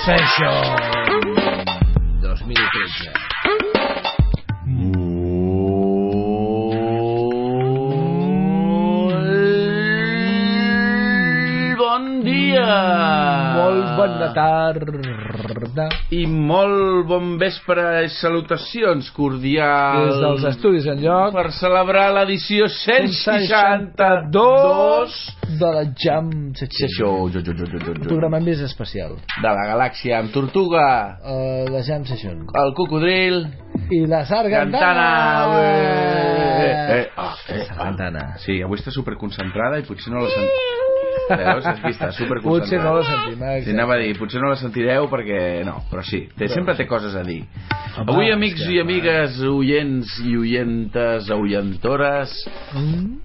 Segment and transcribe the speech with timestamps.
[0.00, 0.64] Session
[2.22, 3.10] 2013.
[4.64, 4.88] Molt
[11.76, 12.64] bon dia!
[13.58, 15.90] Molt bona tarda.
[16.16, 22.70] I molt bon vespre i salutacions cordials Des dels estudis en lloc per celebrar l'edició
[22.72, 25.29] 162
[25.60, 26.88] de la Jam Session.
[26.90, 28.08] Això, jo, jo, jo, jo, jo, Un jo.
[28.08, 29.14] programa més especial.
[29.42, 30.86] de la galàxia amb Tortuga,
[31.20, 32.46] Uh, la Jam Session.
[32.64, 33.44] el cocodril,
[33.90, 34.80] I la Sargantana.
[34.80, 35.48] Cantana!
[35.54, 35.70] ué.
[36.60, 38.24] Eh, eh, ah, eh, Sargantana.
[38.42, 40.50] Sí, avui està superconcentrada i potser no la sent...
[41.30, 41.64] Veus?
[41.86, 42.42] Està superconcentrada.
[42.42, 43.60] Potser no la sentim, eh?
[43.62, 45.40] Sí, anava a dir, potser no la sentireu perquè...
[45.66, 47.44] No, però sí, té, sempre té coses a dir.
[48.00, 52.34] Home, Avui, amics i amigues, oients i oientes, oientores,
[52.74, 53.19] Mm?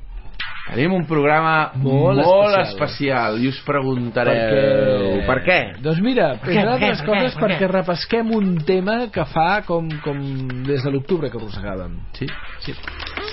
[0.76, 3.38] Tenim un programa Molt molt, especial.
[3.38, 3.40] especial.
[3.44, 4.36] i us preguntareu...
[4.36, 5.26] Perquè...
[5.26, 5.58] Per què?
[5.84, 7.72] Doncs mira, Per què, entre per què, altres per què, coses per perquè què?
[7.72, 10.20] repesquem un tema que fa com, com
[10.68, 11.96] des de l'octubre que arrossegàvem.
[12.20, 12.28] Sí,
[12.66, 12.76] sí.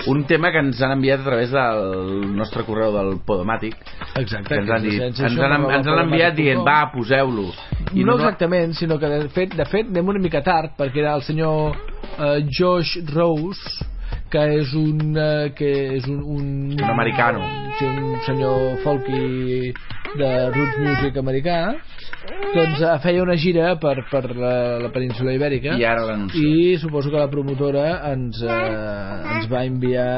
[0.09, 3.75] Un tema que ens han enviat a través del nostre correu del Podomàtic,
[4.19, 4.47] Exacte.
[4.49, 7.49] que ens han, dit, ens això han, no ens han enviat dient, va, poseu-lo.
[7.93, 11.13] I no, exactament, sinó que de fet, de fet anem una mica tard perquè era
[11.19, 11.75] el senyor
[12.17, 13.91] eh, Josh Rose
[14.33, 17.43] que és un eh, que és un, un, Un americano.
[17.77, 19.73] sí, un senyor folky
[20.17, 21.57] de roots music americà
[22.55, 27.13] doncs eh, feia una gira per, per la, la península ibèrica I ara i suposo
[27.13, 30.09] que la promotora ens, eh, ens va enviar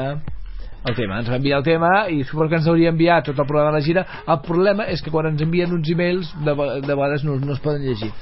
[0.86, 3.48] el tema, ens va enviar el tema i suposo que ens hauria enviat tot el
[3.48, 4.04] programa de la gira.
[4.22, 7.62] El problema és que quan ens envien uns e-mails de, de vegades no, no es
[7.64, 8.12] poden llegir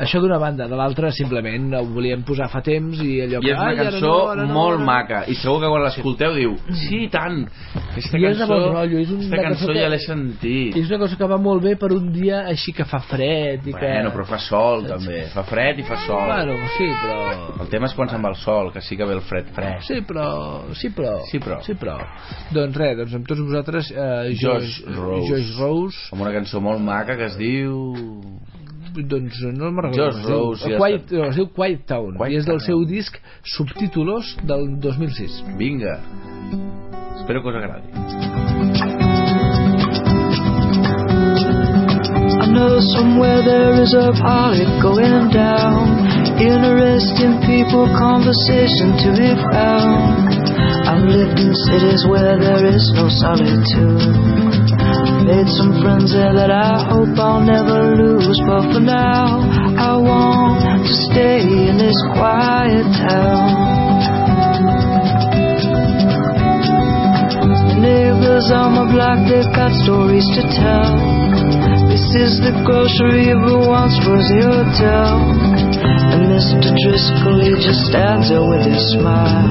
[0.00, 3.50] això d'una banda, de l'altra simplement ho volíem posar fa temps i allò I que,
[3.52, 4.86] és una "Ai, ara cançó no, no, molt no".
[4.88, 7.42] maca i segur que quan l'escolteu diu sí, i tant,
[7.74, 9.98] aquesta I és de cançó, bon rotllo, és una aquesta cançó cançó que- ja l'he
[10.06, 13.66] sentit és una cosa que va molt bé per un dia així que fa fred
[13.66, 13.90] i que...
[13.94, 17.86] bueno, però fa sol també, fa fred i fa sol bueno, sí, però el tema
[17.86, 20.26] és quan se'n va el sol que sí que ve el fred fred Sí, però...
[20.74, 21.12] Sí, però...
[21.30, 21.60] Sí, però.
[21.64, 21.98] Sí, però.
[22.52, 23.90] Doncs res, doncs amb tots vosaltres...
[23.90, 25.28] Eh, Josh Josh, Rose.
[25.28, 25.98] Josh Rose.
[26.12, 27.92] amb una cançó molt maca que es diu
[28.94, 30.22] Doncs no me'n recordo.
[30.22, 30.76] com Rose, es diu.
[30.76, 32.16] ja Quiet, no, es diu Quiet Town.
[32.16, 32.66] Quiet I és del Town.
[32.66, 33.16] seu disc
[33.56, 35.42] Subtítulos del 2006.
[35.56, 35.98] vinga
[37.20, 39.00] espero que us agradi
[42.42, 46.19] I know somewhere there is a party going down.
[46.40, 50.24] Interesting people, conversation to be found.
[50.88, 54.08] I've lived in cities where there is no solitude.
[55.28, 58.40] Made some friends there that I hope I'll never lose.
[58.48, 59.44] But for now,
[59.76, 63.44] I want to stay in this quiet town.
[67.68, 70.88] The neighbors on my block, they've got stories to tell.
[71.92, 75.49] This is the grocery, but once was the hotel.
[76.10, 76.74] And Mr.
[76.74, 79.46] Driscoll, he just stands there with his smile.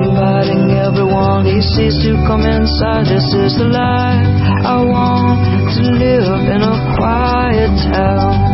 [0.00, 3.04] Inviting everyone he sees to come inside.
[3.04, 4.28] This is the life
[4.64, 5.44] I want
[5.76, 8.47] to live in a quiet town.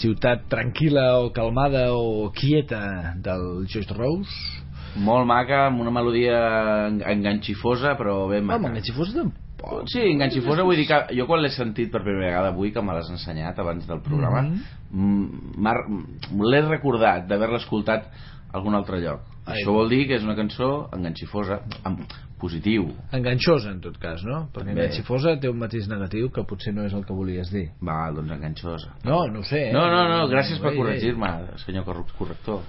[0.00, 4.64] Ciutat tranquil·la o calmada o quieta del Joyce Rose
[4.96, 6.36] Molt maca, amb una melodia
[6.88, 8.56] en- enganxifosa, però ben maca.
[8.56, 9.42] home, Enganxifós tampoc
[9.90, 12.92] Sí, enganxifosa vull dir que jo quan l'he sentit per primera vegada avui, que me
[12.92, 14.60] l'has ensenyat abans del programa, mm
[14.92, 16.42] -hmm.
[16.50, 18.04] l'he recordat d'haver-la escoltat
[18.52, 19.20] algun altre lloc.
[19.46, 19.60] Ai.
[19.60, 22.00] Això vol dir que és una cançó enganxifosa, amb
[22.40, 22.88] positiu.
[23.16, 24.48] enganxosa en tot cas, no?
[24.52, 24.82] perquè També.
[24.82, 28.30] enganxifosa té un matís negatiu que potser no és el que volies dir Va, doncs
[28.32, 28.90] enganxosa.
[29.04, 29.72] no, no ho sé eh?
[29.72, 31.30] No, no, no, gràcies per corregir-me,
[31.64, 31.84] senyor
[32.18, 32.60] corrector.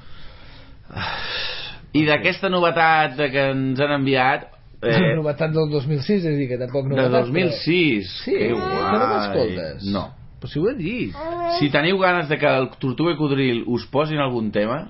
[1.97, 4.47] I d'aquesta novetat de que ens han enviat...
[4.85, 5.15] Eh...
[5.17, 7.49] novetat del 2006 és a dir que tampoc de novetat 2006.
[7.65, 8.23] però...
[8.23, 8.91] sí, que guai.
[8.93, 10.03] no m'escoltes No.
[10.39, 11.15] però si ho he dit
[11.57, 14.83] Si teniu ganes de que el Tortuga i Codril us posin algun tema,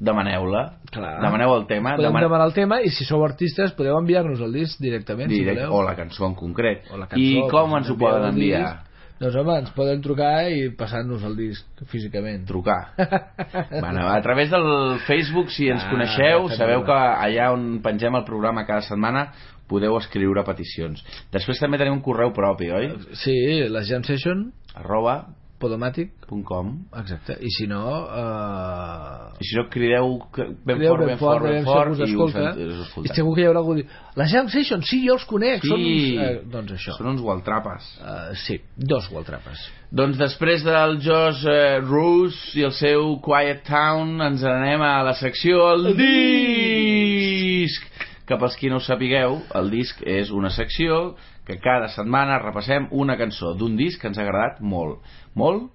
[0.00, 0.64] demaneu-la.
[0.92, 1.94] Demaneu el tema.
[1.96, 5.60] podeu deman- demanar el tema i si sou artistes podeu enviar-nos el disc directament direct,
[5.60, 6.84] si o voleu la cançó en concret.
[6.92, 8.60] O la cançó, I com ens ho poden enviar?
[8.62, 8.82] disc.
[9.18, 12.92] doncs home, ens poden trucar i passar-nos el disc físicament Trucar.
[13.80, 18.24] bueno, a través del Facebook, si ens Ah, coneixeu, sabeu que allà on pengem el
[18.24, 19.30] programa cada setmana
[19.66, 21.00] podeu escriure peticions.
[21.32, 22.92] Després també tenim un correu propi, oi?
[23.14, 25.26] sí, la Jam Session arroba
[25.58, 26.72] Podomatic punt com.
[27.00, 27.80] Exacte, i si no
[28.12, 29.40] eh...
[29.40, 32.10] i si no crideu que- ben Crideu fort, ben fort, ben fort, us i us,
[32.10, 32.50] escolta.
[32.52, 33.86] us i segur que hi haurà algú diu
[34.16, 35.68] la Jam Session, sí, jo els conec Sí.
[35.70, 36.20] són uns...
[36.26, 36.96] Eh, doncs això.
[36.98, 37.88] Són uns gualtrapes.
[38.00, 39.64] uh, sí, dos Waltrapes
[39.96, 45.14] Doncs després del Josh eh, Roos i el seu Quiet Town ens anem a la
[45.14, 47.82] secció El disc.
[48.26, 51.14] Que pels qui no ho sapigueu el disc és una secció
[51.46, 54.98] que cada setmana repassem una cançó d'un disc que ens ha agradat molt
[55.34, 55.70] molt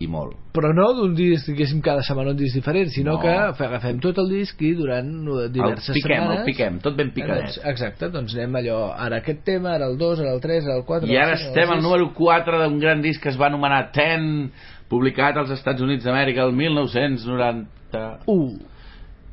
[0.00, 3.20] i molt però no d'un disc, diguéssim, cada setmana un disc diferent, sinó No.
[3.20, 3.28] que
[3.66, 5.10] agafem tot el disc i durant
[5.52, 6.38] diverses el piquem, setmanes...
[6.40, 9.98] el piquem, tot ben Doncs, picadet exacte, doncs anem allò, ara aquest tema, ara el
[10.00, 11.06] 2, ara el 3, ara el 4...
[11.12, 14.50] i ara estem al número 4 d'un gran disc que es va anomenar Ten
[14.88, 18.58] publicat als Estats Units d'Amèrica el 1990 1.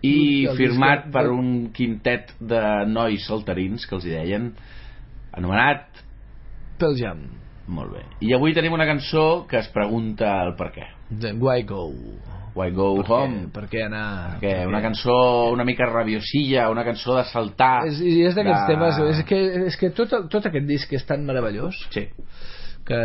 [0.04, 2.62] i El firmat disc- per un quintet de
[2.92, 4.52] nois saltarins que els hi deien
[5.38, 6.04] anomenat
[6.80, 7.22] Pel Jam.
[7.68, 11.64] molt bé i avui tenim una cançó que es pregunta el per què Then Why
[11.64, 11.86] Go?
[12.58, 14.40] Why Go Per Home què, per què anar...
[14.42, 15.16] que per una cançó
[15.54, 19.00] una mica rabiosilla una cançó de saltar És, i és d'aquests de- temes...
[19.18, 19.40] És que,
[19.70, 22.08] és que tot, el- tot aquest disc és tan meravellós sí.
[22.88, 23.00] que,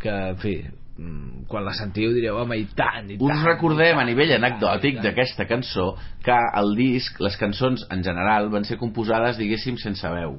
[0.00, 0.54] que en fi,
[0.96, 3.44] mm, quan la sentiu direu, home, i tant, i us tant.
[3.46, 5.92] recordem a nivell anecdòtic d'aquesta cançó
[6.24, 10.38] que el disc, les cançons en general van ser composades diguéssim sense veu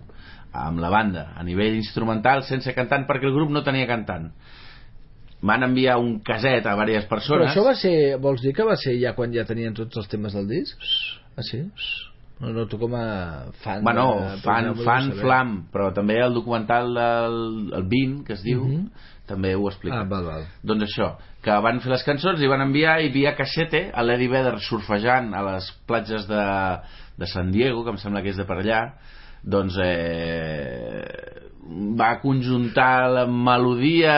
[0.53, 4.31] amb la banda, a nivell instrumental sense cantant perquè el grup no tenia cantant
[5.41, 8.17] van enviar un caset a diverses Però persones això va ser...
[8.21, 10.79] Vols dir que va ser ja quan ja tenien tots els temes del disc?
[11.37, 11.59] Ah, sí?
[12.39, 13.83] No, no, tu com a fan...
[13.85, 17.37] bueno, de- fan, fan flam però també el documental del
[17.77, 18.89] el 20 que es diu Mhm.
[19.27, 20.43] també ho explica Ah, val, val.
[20.63, 24.29] doncs això, que van fer les cançons i van enviar i via cassete a l'Eddie
[24.29, 26.43] Vedder surfejant a les platges de,
[27.17, 28.93] de San Diego, que em sembla que és de per allà
[29.43, 31.03] doncs eh,
[31.99, 34.15] va conjuntar la melodia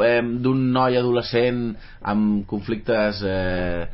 [0.00, 3.86] eh, d'un noi adolescent amb conflictes eh,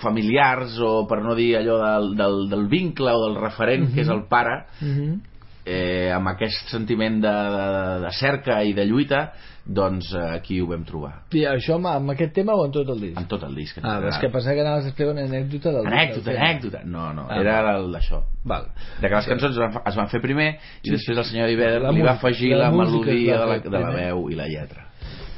[0.00, 4.08] familiars o per no dir allò del, del, del vincle o del referent que és
[4.12, 5.20] el pare Mhm.
[5.64, 7.66] eh, amb aquest sentiment de, de,
[8.04, 9.32] de cerca i de lluita
[9.70, 11.12] doncs eh, aquí ho vam trobar.
[11.36, 13.18] I això amb, amb aquest tema o en tot el disc?
[13.20, 15.86] en tot el disc Ah, és que pensava que anaves a explicar una anècdota del
[15.86, 16.46] anècdota, tema.
[16.48, 16.80] anècdota.
[16.84, 18.22] no, no, Ah, era el d'això.
[18.44, 18.66] Val.
[19.00, 20.48] de que les cançons es van, fa- es van fer primer
[20.82, 23.58] i Sí, després el senyor Iber La li va afegir la la, melodia de la,
[23.58, 24.88] de la veu i la lletra.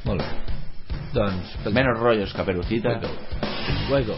[0.05, 0.27] Molt bé.
[1.13, 1.59] Doncs...
[1.71, 2.99] menos rollos caperucita
[3.91, 4.15] Why go?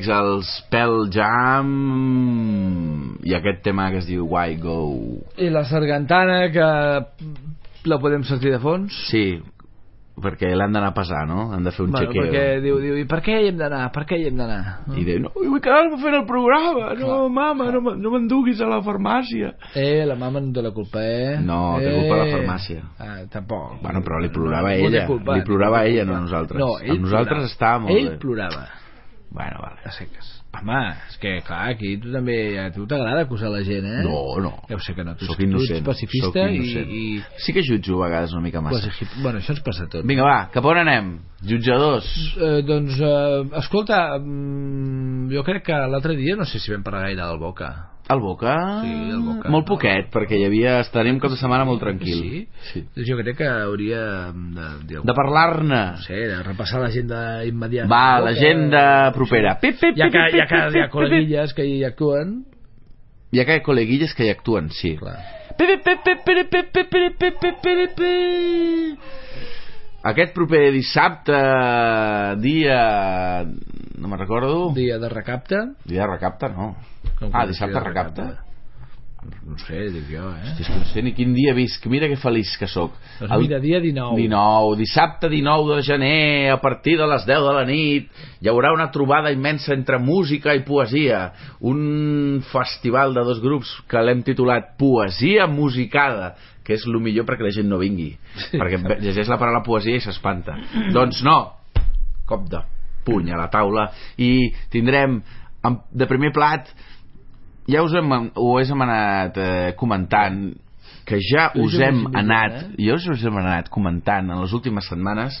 [0.00, 1.70] Fantàstics els Pearl Jam
[3.24, 6.68] i aquest tema que es diu Why Go I la sargantana que
[7.88, 8.92] la podem sentir de fons?
[9.10, 9.40] sí,
[10.20, 11.46] perquè l'han d'anar a pesar no?
[11.54, 13.86] han de fer un bueno, chequeo perquè diu, diu, i per què hi hem d'anar?
[13.94, 14.58] Per què hi hem d'anar?
[14.96, 18.68] i diu, no, vull quedar-me fent el programa no, mama, no, me- no m'enduguis a
[18.68, 21.38] la farmàcia Eh, la mama no té la culpa, eh?
[21.40, 21.94] No, té eh.
[22.02, 22.82] culpa la farmàcia.
[22.98, 23.78] Ah, tampoc.
[23.82, 25.06] Bueno, però li plorava No té ella.
[25.06, 26.58] culpa, Li plorava no té ella, no nosaltres.
[26.60, 27.52] No, ell Amb nosaltres plorava.
[27.54, 28.16] estava molt ell bé.
[28.18, 28.64] plorava.
[29.30, 29.78] Bueno, vale.
[29.86, 30.26] A seques.
[30.50, 32.34] Home, és que, clar, aquí tu també...
[32.58, 34.00] A tu t'agrada acusar la gent, eh?
[34.02, 34.50] No, no.
[34.66, 35.14] Ja ho sé que no.
[35.14, 35.78] Tu, Soc tu innocent.
[35.78, 36.90] ets pacifista Soc innocent.
[36.90, 37.02] i...
[37.20, 37.22] i...
[37.44, 38.90] Sí que jutjo a vegades una mica massa.
[38.90, 40.02] Quasi Bueno, això ens passa tot.
[40.10, 41.12] Vinga, va, cap on anem?
[41.46, 42.10] Jutjadors.
[42.34, 47.06] Eh, doncs, eh, escolta, mm, jo crec que l'altre dia no sé si vam parlar
[47.06, 47.70] gaire del Boca.
[48.10, 48.54] El Boca...
[48.82, 49.50] Sí, el Boca.
[49.52, 50.12] Molt poquet, no.
[50.16, 50.78] perquè hi havia...
[50.82, 52.22] Estarem cap de setmana molt tranquil.
[52.24, 52.40] Sí?
[52.72, 53.04] sí.
[53.06, 54.00] Jo crec que hauria
[54.34, 54.68] de...
[54.88, 55.82] De, de parlar-ne.
[55.94, 57.90] No sé, de repassar l'agenda immediata.
[57.92, 59.16] Va, l'agenda que...
[59.18, 59.56] propera.
[59.62, 62.40] Pip, pip, pip, ja que, ja que hi ha col·leguilles que hi actuen...
[63.30, 64.96] Hi ha que col·leguilles que hi actuen, sí.
[64.98, 65.20] Clar.
[70.10, 71.36] Aquest proper dissabte,
[72.40, 72.78] dia...
[74.00, 74.70] No me'n recordo.
[74.72, 75.58] Dia de recapte.
[75.84, 76.72] Dia de recapte, no.
[77.20, 78.30] Ah, que dissabte dia de recapte.
[79.44, 80.46] No sé, dic jo, eh?
[80.48, 81.84] Hosti, és que no sé ni quin dia visc.
[81.92, 82.94] Mira que feliç que sóc.
[83.18, 84.16] Doncs mira, dia 19.
[84.16, 88.08] 19, dissabte 19 de gener, a partir de les 10 de la nit,
[88.40, 91.26] hi haurà una trobada immensa entre música i poesia.
[91.60, 96.32] Un festival de dos grups que l'hem titulat Poesia Musicada,
[96.64, 98.14] que és el millor perquè la gent no vingui.
[98.54, 100.56] perquè llegeix la paraula poesia i s'espanta.
[100.96, 101.40] doncs no,
[102.24, 102.64] cop de
[103.04, 105.20] puny a la taula i tindrem
[105.92, 106.68] de primer plat
[107.68, 110.54] ja us hem, ho hem anat eh, comentant
[111.06, 112.64] que ja us hem anat eh?
[112.86, 115.40] jo us hem anat comentant en les últimes setmanes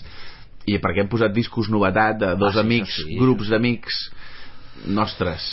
[0.66, 3.18] i perquè hem posat discos novetat de dos Ah, sí, amics, això sí.
[3.20, 4.00] grups d'amics
[4.86, 5.46] nostres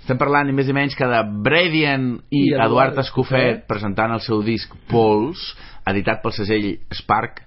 [0.00, 3.66] estem parlant ni més ni menys que de Bradian i, I Eduard Eduard Escofet Escofet.
[3.68, 5.54] presentant el seu disc Pols
[5.86, 7.42] editat pel segell Spark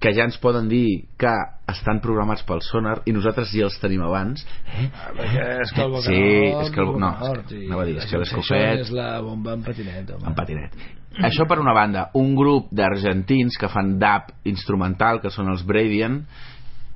[0.00, 1.32] que ja ens poden dir que
[1.68, 4.88] estan programats pel Sonar i nosaltres ja els tenim abans eh?
[5.16, 6.18] Perquè és que el Sí,
[6.64, 9.20] és que el- no, és que i anava a dir, és que Sensation és la
[9.24, 10.26] bomba en patinet, home.
[10.28, 10.76] en patinet.
[11.24, 16.24] Això per una banda, un grup d'argentins que fan dub instrumental, que són els Bradian,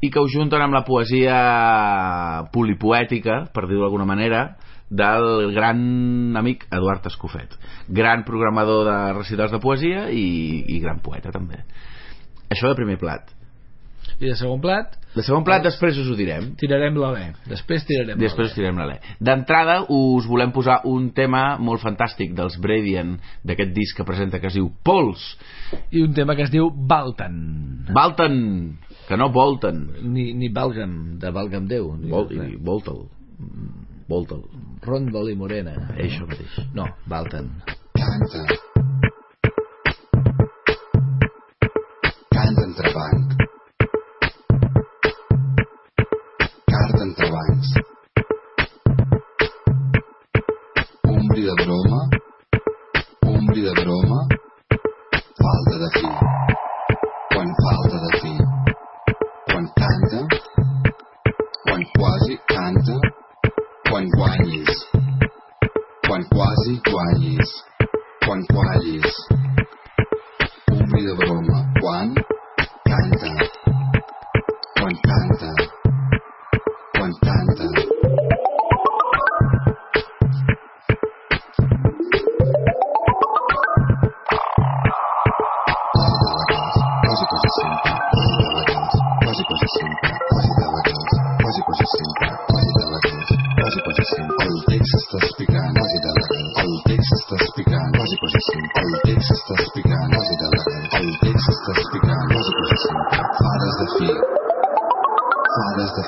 [0.02, 1.38] i que ho junten amb la poesia
[2.52, 4.56] polipoètica, per dir-ho d'alguna manera,
[4.90, 7.54] del gran amic Eduard Escofet.
[7.88, 11.62] Gran programador de recitals de poesia i, i gran poeta, també.
[12.50, 13.28] Això de primer plat.
[14.18, 16.50] I de segon plat, De segon plat, després us ho direm.
[16.58, 17.32] tirarem l'alè.
[17.48, 18.98] Després tirarem Després us tirem l'alè.
[19.20, 24.48] D'entrada us volem posar un tema molt fantàstic dels Bradian d'aquest disc que presenta que
[24.50, 25.22] es diu Pols.
[25.90, 27.86] I un tema que es diu Baltan.
[27.94, 29.86] Valten, que no volten.
[30.02, 31.94] Ni, ni Valgam, de Valgam Déu.
[31.96, 32.28] Ni Vol,
[32.60, 33.06] Voltel.
[34.08, 34.42] Voltel.
[34.82, 35.74] Rondol i Morena.
[35.96, 36.58] Això mateix.
[36.74, 37.50] No, Baltan.
[37.94, 38.44] Canta.
[42.34, 43.27] Canta entrebanc.
[47.38, 47.97] lines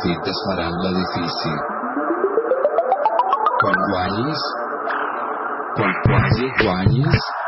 [0.04, 1.56] necesitas parando difícil.
[3.60, 4.38] Con guanis,
[5.76, 7.39] con guanis, guanis.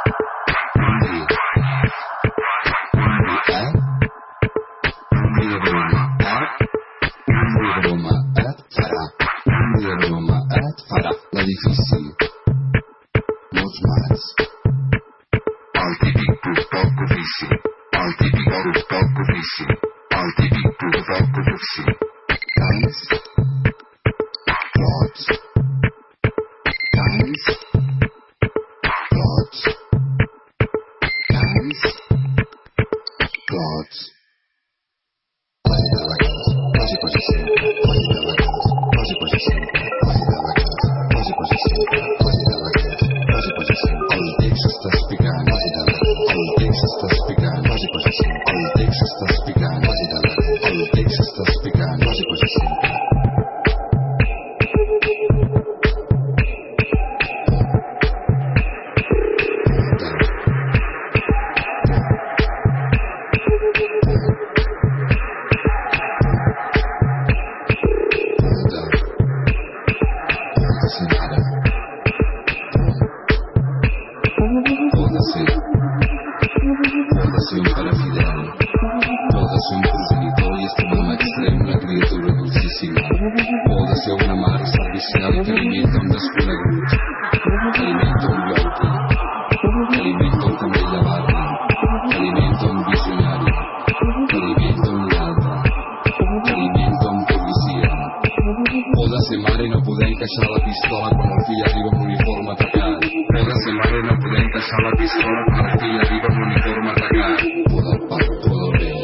[100.32, 103.00] Encaixar la pistola quan el fill arriba amb l'uniforme atacat.
[103.32, 107.38] De ser mare no poder encaixar la pistola quan el fill arriba amb l'uniforme atacat.
[107.68, 109.02] Por del pa, por del vent.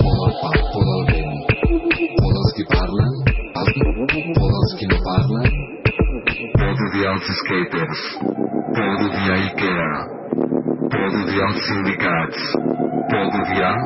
[0.00, 1.36] Por del pa, por del vent.
[2.18, 3.12] Por dels qui parlen,
[3.60, 3.68] el,
[4.38, 5.50] por dels qui no parlen.
[6.56, 8.04] Por d'odiar els skaters.
[8.72, 9.92] Por d'odiar Ikea.
[10.96, 12.50] Por d'odiar els sindicats.
[13.12, 13.78] Por d'odiar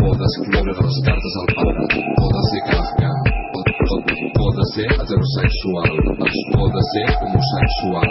[0.00, 1.84] por d'escriure les cartes al pare,
[2.16, 3.29] por de ser Kafka,
[4.50, 5.84] Pode ser heterossexual,
[6.18, 8.02] mas pode ser homossexual,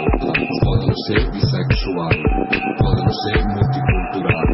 [0.64, 2.10] pode não ser bissexual,
[2.78, 4.46] pode да се multicultural,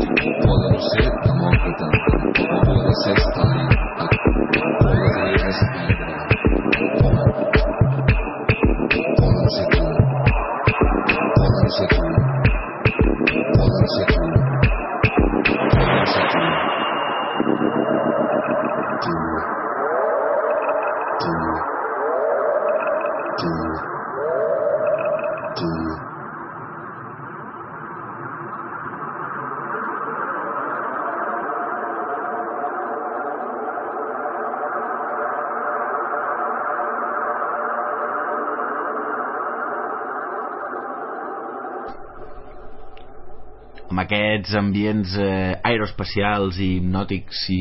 [0.43, 1.89] pode não ser demócrata,
[2.51, 3.76] ou pode ser estranho.
[44.07, 47.61] Aquests ambients eh, aeroespacials i hipnòtics i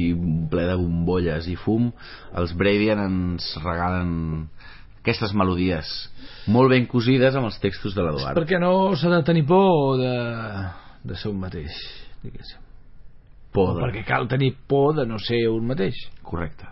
[0.52, 1.92] ple de bombolles i fum
[2.38, 4.12] els Bradian ens regalen
[5.02, 5.92] aquestes melodies
[6.50, 8.38] molt ben cosides amb els textos de l'Eduard.
[8.38, 10.16] Perquè no s'ha de tenir por de,
[11.06, 11.74] de ser un mateix
[12.26, 12.62] diguéssim.
[13.54, 13.84] por de...
[13.86, 16.00] perquè cal tenir por de no ser un mateix.
[16.26, 16.72] Correcte.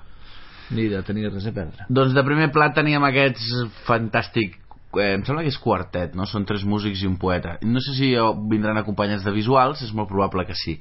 [0.73, 1.86] Ni de tenir res a perdre.
[1.89, 3.49] Doncs de primer plat teníem aquests
[3.88, 4.57] fantàstic
[5.01, 6.25] eh, em sembla que és quartet, no?
[6.29, 7.58] Són tres músics i un poeta.
[7.63, 8.13] No sé si
[8.51, 10.79] vindran acompanyats de visuals, és molt probable que sí.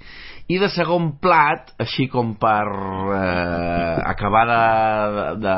[0.53, 2.65] I de segon plat, així com per
[3.17, 4.63] eh, acabar de,
[5.43, 5.57] de...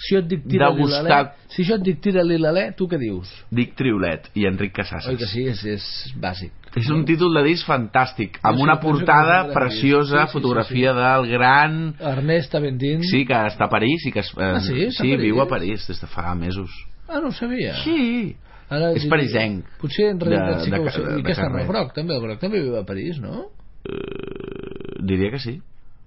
[0.00, 1.18] si jo et dic tira l'ilalè
[1.50, 3.30] si jo et dic tira l'ilalè, tu què dius?
[3.50, 5.10] Dic Triolet i Enric Casasses.
[5.10, 5.44] oi que sí?
[5.50, 5.86] És, és
[6.20, 10.32] bàsic És un títol de disc fantàstic, amb sí, una portada preciosa, sí, sí, sí,
[10.38, 11.80] fotografia del gran...
[11.98, 14.86] Ernest Aventín Sí, que està a París i que es, eh, Ah, sí?
[14.86, 15.24] Està a sí París?
[15.26, 16.70] viu a París des de fa mesos.
[17.10, 18.36] Ah, no ho sabia Sí,
[18.70, 19.66] Ara, és parisenc.
[19.82, 22.40] potser en realitat De- sí que ho sé i què està Groc també el Groc
[22.40, 23.48] també viu a París, no?
[23.84, 25.60] eh, diria que sí.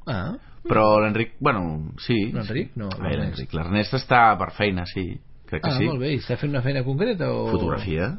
[0.08, 2.32] ah, Però l'Enric, bueno, sí.
[2.32, 2.72] l'Enric?
[2.80, 3.94] no, veure, l'Ernest.
[4.00, 5.18] Està per feina, sí.
[5.50, 5.90] Crec que ah, sí.
[5.90, 7.50] molt bé, i està fent una feina concreta o...
[7.52, 8.14] Fotografia?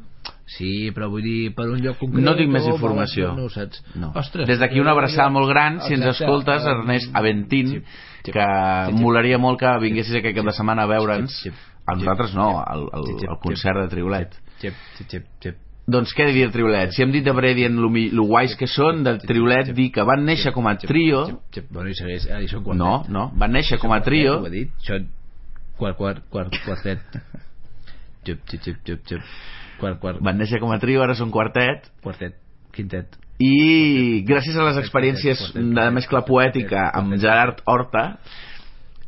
[0.44, 2.24] Sí, però vull dir, per un lloc concret...
[2.24, 3.30] No tinc més informació.
[3.32, 3.80] No, no ho saps.
[3.96, 4.10] No.
[4.20, 7.78] Ostres, Des d'aquí una abraçada molt gran, si ens escoltes, Ernest Aventín,
[8.28, 8.46] que
[8.92, 11.38] molaria molt que vinguessis aquest cap de setmana a veure'ns.
[11.84, 14.38] A nosaltres no, al, al, al concert de Triolet.
[14.62, 15.60] Xep, xep, xep, xep.
[15.84, 16.94] Doncs què dir de Triolet?
[16.96, 20.24] Si hem dit de Bredian lo, lo guais que són, del Triolet dir que van
[20.24, 21.26] néixer com a trio...
[21.68, 22.80] Bueno, i segueix, ah, són quartet.
[22.80, 24.38] No, no, van néixer com a trio...
[24.40, 25.10] Ho he dit, són
[25.76, 27.18] quart, quart, quart, quartet.
[28.24, 29.36] Xep, xep, xep, xep, xep.
[29.82, 32.40] Quart, quart, Van néixer com a trio, ara són quartet, quartet,
[32.72, 33.20] quintet.
[33.42, 38.04] i gràcies a les experiències de mescla poètica amb Gerard Horta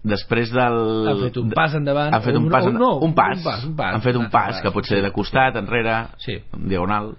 [0.04, 1.08] després del...
[1.08, 2.12] Han fet un pas endavant.
[2.14, 4.16] han fet un o pas, en- no, un pas, un pas, un pas han fet
[4.16, 6.40] un pas que pot ser de costat, enrere Sí.
[6.54, 7.14] en diagonal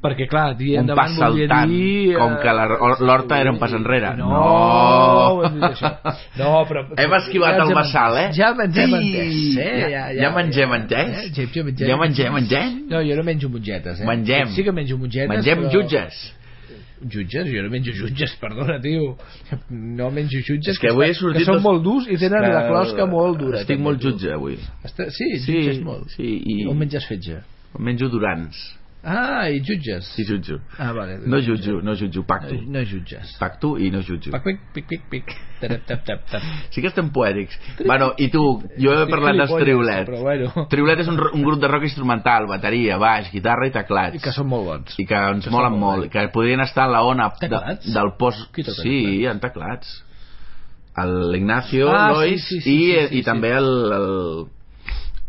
[0.00, 2.14] Perquè, clar, dir un endavant pas volia saltant dir...
[2.16, 5.50] com que la- eh, l'Horta era un pas enrere No, no.
[6.40, 6.86] No, però...
[6.96, 8.30] hem esquivat ja el hem bassal, eh?
[8.32, 8.96] Ja ens hem Sí.
[8.96, 9.74] entès, eh?
[9.82, 10.78] Ja, ja, ja mengem Eh?
[10.80, 11.36] entès?
[11.36, 11.86] Ja, ja mengem.
[11.90, 12.72] ja mengem entès?
[12.88, 14.06] No, jo no menjo mongetes, eh?
[14.08, 14.48] Mengem.
[14.56, 15.70] Sí que menjo mongetes, mengem però...
[15.76, 16.32] jutges
[17.08, 17.46] Jutges?
[17.48, 19.16] Jo no menjo jutges, perdona, tio.
[19.70, 22.52] No menjo jutges És que avui he estan- que són molt durs i tenen Que
[22.52, 23.60] la closca molt dura.
[23.60, 25.08] estic molt jutge avui Està...
[25.10, 26.10] Sí, Sí, jutges molt.
[26.10, 27.40] sí, i- On menges fetge?
[27.78, 28.56] menjo durans
[29.02, 30.04] Ah, i jutges.
[30.14, 31.18] sí jutjo Ah, vale.
[31.24, 33.36] no jutjo, no jutjo, pacto No, no jutges.
[33.40, 35.36] pacto i no jutjo Pic, pic, pic, pic, pic.
[35.60, 36.42] Tap, tap, tap, tap.
[36.70, 38.42] sí que estem poètics bueno, i tu,
[38.80, 42.46] jo he parlat dels Triolet Però bueno, Triolet és un, un grup de rock instrumental
[42.46, 44.94] bateria, baix, guitarra i teclats i que són molt bons.
[44.98, 47.48] i que ens Que molen molt molt, que podrien estar en la ona de,
[47.94, 48.50] del post...
[48.52, 50.04] Qui toca Sí, en teclats.
[51.00, 53.24] L'Ignacio, Ah, Lois sí, sí, sí, i, sí, sí, i sí.
[53.24, 54.46] també el, el,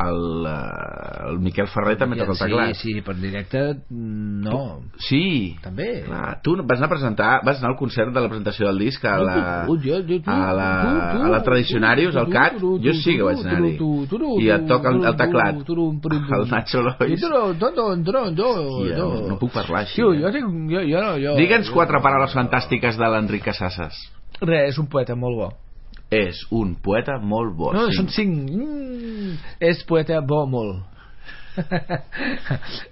[0.10, 2.76] el, eh, el Miquel Ferrer també toca el teclat.
[2.80, 4.82] Sí, sí, per directe no.
[5.08, 6.04] Sí, També.
[6.06, 6.40] clar.
[6.46, 9.18] Tu vas anar a presentar, vas anar al concert de la presentació del disc a
[9.22, 9.38] la,
[9.68, 12.32] Tu, tu, jo, jo, tu, a la, tu, tu, a la Tradicionarius, tu, al tu,
[12.32, 13.74] CAT, tu, tu, jo sí que tu, vaig tu, anar-hi.
[13.78, 16.36] tu, tu, tu, I et toca el, el tu, teclat, tu, tu, tu, tu, tu.
[16.40, 16.98] el Nacho Lois.
[17.00, 19.28] Tu, tu, tu, tu, tu, tu, tu.
[19.32, 20.00] no puc parlar així.
[20.02, 20.22] Tio, eh?
[20.24, 20.54] jo tinc...
[20.72, 24.00] Jo, jo, no, jo, Digue'ns quatre paraules fantàstiques de l'Enric Casasses.
[24.42, 25.52] Res, és un poeta molt bo.
[26.12, 27.72] És un poeta molt bo.
[27.74, 27.96] No, sí.
[28.02, 28.50] són cinc.
[28.52, 29.36] Mm,
[29.72, 30.88] és poeta bo molt.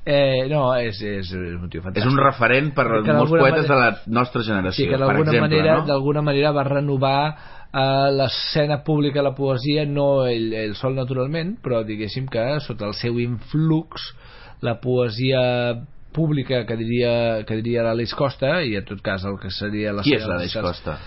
[0.05, 2.09] eh, no, és, és, és un tio És fantàstic.
[2.11, 5.31] un referent per Que molts poetes de manera- la nostra generació, sí, que per d'alguna
[5.31, 5.85] exemple, manera, no?
[5.87, 11.55] d'alguna manera va renovar eh, l'escena pública de la poesia, no ell, ell sol naturalment,
[11.63, 14.09] però diguéssim que sota el seu influx
[14.61, 15.39] la poesia
[16.13, 20.03] pública que diria, que diria l'Alice Costa i en tot cas el que seria la
[20.05, 20.97] Qui és l'Aleix Costa?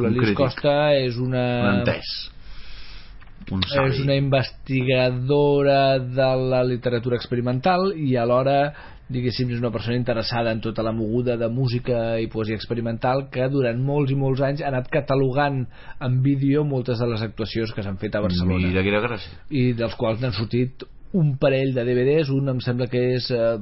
[0.00, 0.34] L'Alice.
[0.38, 2.12] Costa és una Un entès.
[3.50, 3.90] Un savi.
[3.94, 8.72] és una investigadora de la literatura experimental i alhora
[9.10, 13.48] diguéssim és una persona interessada en tota la moguda de música i poesia experimental que
[13.50, 15.64] durant molts i molts anys ha anat catalogant
[16.06, 19.34] en vídeo moltes de les actuacions que s'han fet a Barcelona Mira quina gràcia.
[19.50, 23.56] i dels quals n'han sortit un parell de DVDs, un em sembla que és eh,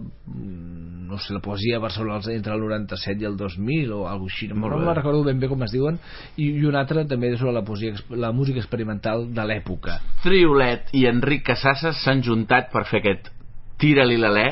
[1.09, 4.49] no sé, la poesia a Barcelona entre el 97 i el 2000 o alguna així,
[4.53, 5.23] no, no me'n recordo.
[5.25, 5.97] ben bé com es diuen.
[6.37, 10.01] I, i un altre també sobre la, poesia, la música experimental de l'època.
[10.23, 13.33] Triolet i Enric Casasses s'han juntat per fer aquest
[13.79, 14.49] Tira-li l'alè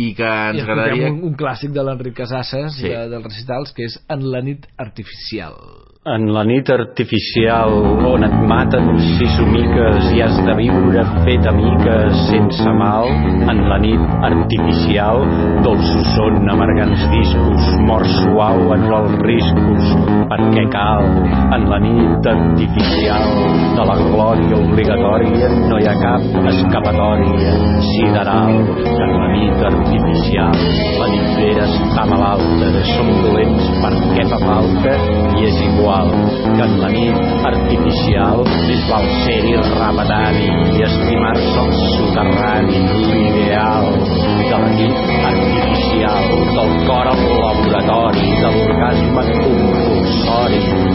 [0.00, 1.10] i que ens i agradaria...
[1.12, 2.88] un, un clàssic de l'Enric Casasses Sí.
[2.88, 5.54] de, dels recitals que és En la nit artificial
[6.02, 7.70] En la nit artificial
[8.10, 13.06] on et maten si somiques i has de viure fet a miques sense mal,
[13.52, 15.22] en la nit artificial
[15.62, 19.92] dolços són amargants discos, mort suau en els riscos,
[20.32, 21.06] perquè cal.
[21.54, 23.30] En la nit artificial
[23.78, 27.54] de la glòria obligatòria no hi ha cap escapatòria
[27.92, 28.58] sideral.
[28.90, 30.58] En la nit artificial
[30.98, 34.98] la nit vera està malalta som dolents perquè fa falta
[35.38, 40.46] i és igual que en la nit artificial més val ser-hi rabadani
[40.78, 44.96] i estimar-se al soterrani l'ideal de la nit
[45.32, 50.91] artificial del cor al laboratori de l'orgasme compulsori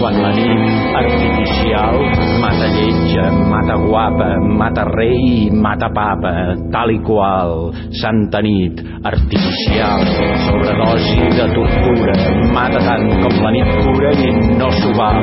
[0.00, 0.64] quan la nit
[0.96, 2.00] artificial
[2.40, 7.68] mata lletja, mata guapa mata rei, mata papa tal i qual
[8.00, 10.00] santa nit artificial.
[10.48, 12.16] Sobredosi de tortura
[12.56, 15.20] mata tant com la nit pura i no s'ho val.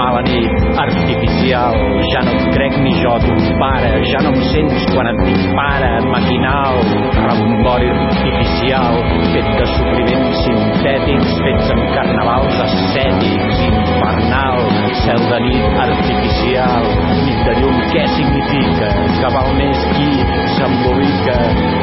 [0.00, 0.48] Mala nit
[0.80, 1.76] artificial
[2.12, 5.92] ja no crec ni jo ton pare ja no em sents quan et dic pare
[6.12, 6.80] maquinal
[7.26, 8.98] rebombori artificial
[9.32, 13.64] fet de supriments sintètics fets amb carnavals ascètics
[14.06, 14.58] infernal
[15.02, 16.84] cel de nit artificial
[17.26, 18.88] nit de llum què significa
[19.18, 20.10] que val més qui
[20.54, 21.36] s'embolica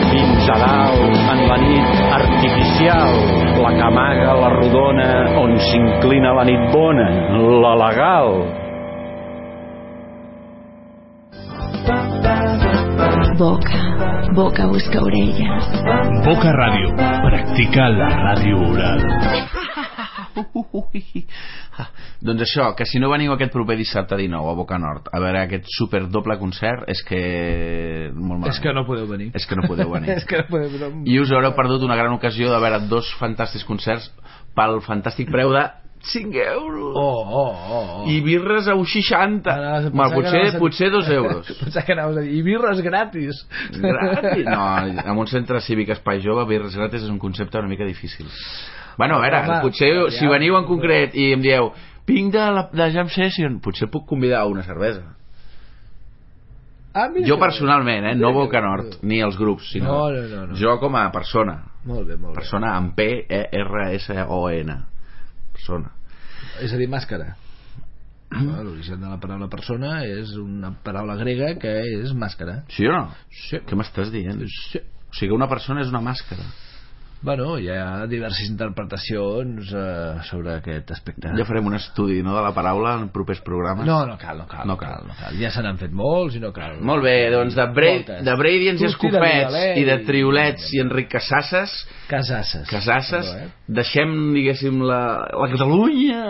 [0.10, 3.20] fins a dalt en la nit artificial
[3.60, 5.10] la que amaga la rodona
[5.44, 7.08] on s'inclina la nit bona
[7.64, 8.44] la legal
[13.34, 13.80] Boca,
[14.36, 15.66] boca busca orellas.
[16.24, 16.94] Boca Radio.
[17.26, 19.63] Practica la ràdio oral.
[21.78, 21.88] Ah,
[22.22, 25.44] doncs això, que si no veniu aquest proper dissabte 19 a Boca Nord a veure
[25.46, 27.22] aquest super doble concert és que...
[28.14, 28.52] Molt malament.
[28.54, 30.14] és que no podeu venir És que no podeu venir.
[30.20, 33.66] és que no podeu I us haureu perdut una gran ocasió de veure dos fantàstics
[33.66, 34.12] concerts
[34.54, 35.66] pel fantàstic preu de
[36.04, 36.94] 5 euros.
[36.96, 38.10] oh, oh, oh, oh.
[38.12, 39.50] I birres a 60.
[39.50, 41.48] Anaves a Mal, potser, a- potser 2 euros.
[41.62, 43.46] Pensava que anaves a dir, i birres gratis.
[43.72, 44.46] Gratis?
[44.46, 48.28] No, en un centre cívic espai jove, birres gratis és un concepte una mica difícil.
[48.98, 51.72] Bueno, a veure, Home, potser ja, si veniu en concret i em dieu
[52.08, 55.16] vinc de la de Jam Session, potser puc convidar una cervesa.
[56.94, 58.16] Ah, mira Jo personalment, eh?
[58.16, 60.58] No Boca Nord, ni els grups, sinó No, no, no, no.
[60.60, 61.56] jo com a persona.
[61.90, 62.42] Molt bé, molt bé.
[62.42, 64.76] Persona amb P-E-R-S-O-N.
[65.54, 65.90] Persona.
[66.62, 67.34] És a dir, màscara.
[68.34, 72.62] L'origen de la paraula persona és una paraula grega que és màscara.
[72.74, 73.08] Sí o no?
[73.48, 73.58] Sí.
[73.66, 74.46] Què m'estàs dient?
[74.70, 74.82] Sí.
[75.10, 76.46] O sigui, una persona és una màscara.
[77.24, 81.30] Bueno, hi ha diverses interpretacions eh, sobre aquest aspecte.
[81.38, 83.86] Ja farem un estudi, no?, de la paraula en propers programes.
[83.88, 84.66] No, no cal, no cal.
[84.68, 85.06] No cal.
[85.08, 85.38] no cal.
[85.40, 86.76] Ja se n'han fet molts i no cal.
[86.84, 88.26] Molt bé, doncs de, Bra Moltes.
[88.28, 91.78] de Bradians i Escopets l'alè i de i- Triolets i Enric Casasses
[92.12, 92.68] Casasses.
[92.68, 93.72] Casasses, Perdó, eh?
[93.80, 96.26] deixem, diguéssim, la, la Catalunya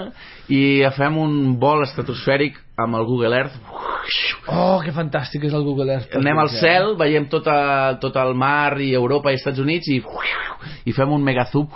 [0.54, 0.62] i
[0.94, 3.58] fem un vol estratosfèric amb el Google Earth.
[4.52, 6.16] Oh, que fantàstic és el Google Earth.
[6.20, 10.02] Anem al cel, veiem tot, a, tot el mar i Europa i Estats Units i,
[10.90, 11.70] i fem un megazoom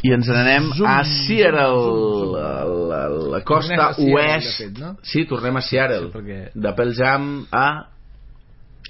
[0.00, 2.36] i ens n'anem Zoom, a Seattle, zoom, zoom.
[2.40, 3.00] a la,
[3.36, 4.54] la Tornem costa Seattle, oest.
[4.62, 4.94] fet, no?
[5.04, 6.06] Sí, tornem a Seattle.
[6.06, 7.66] Sí, perquè- De Pearl Jam a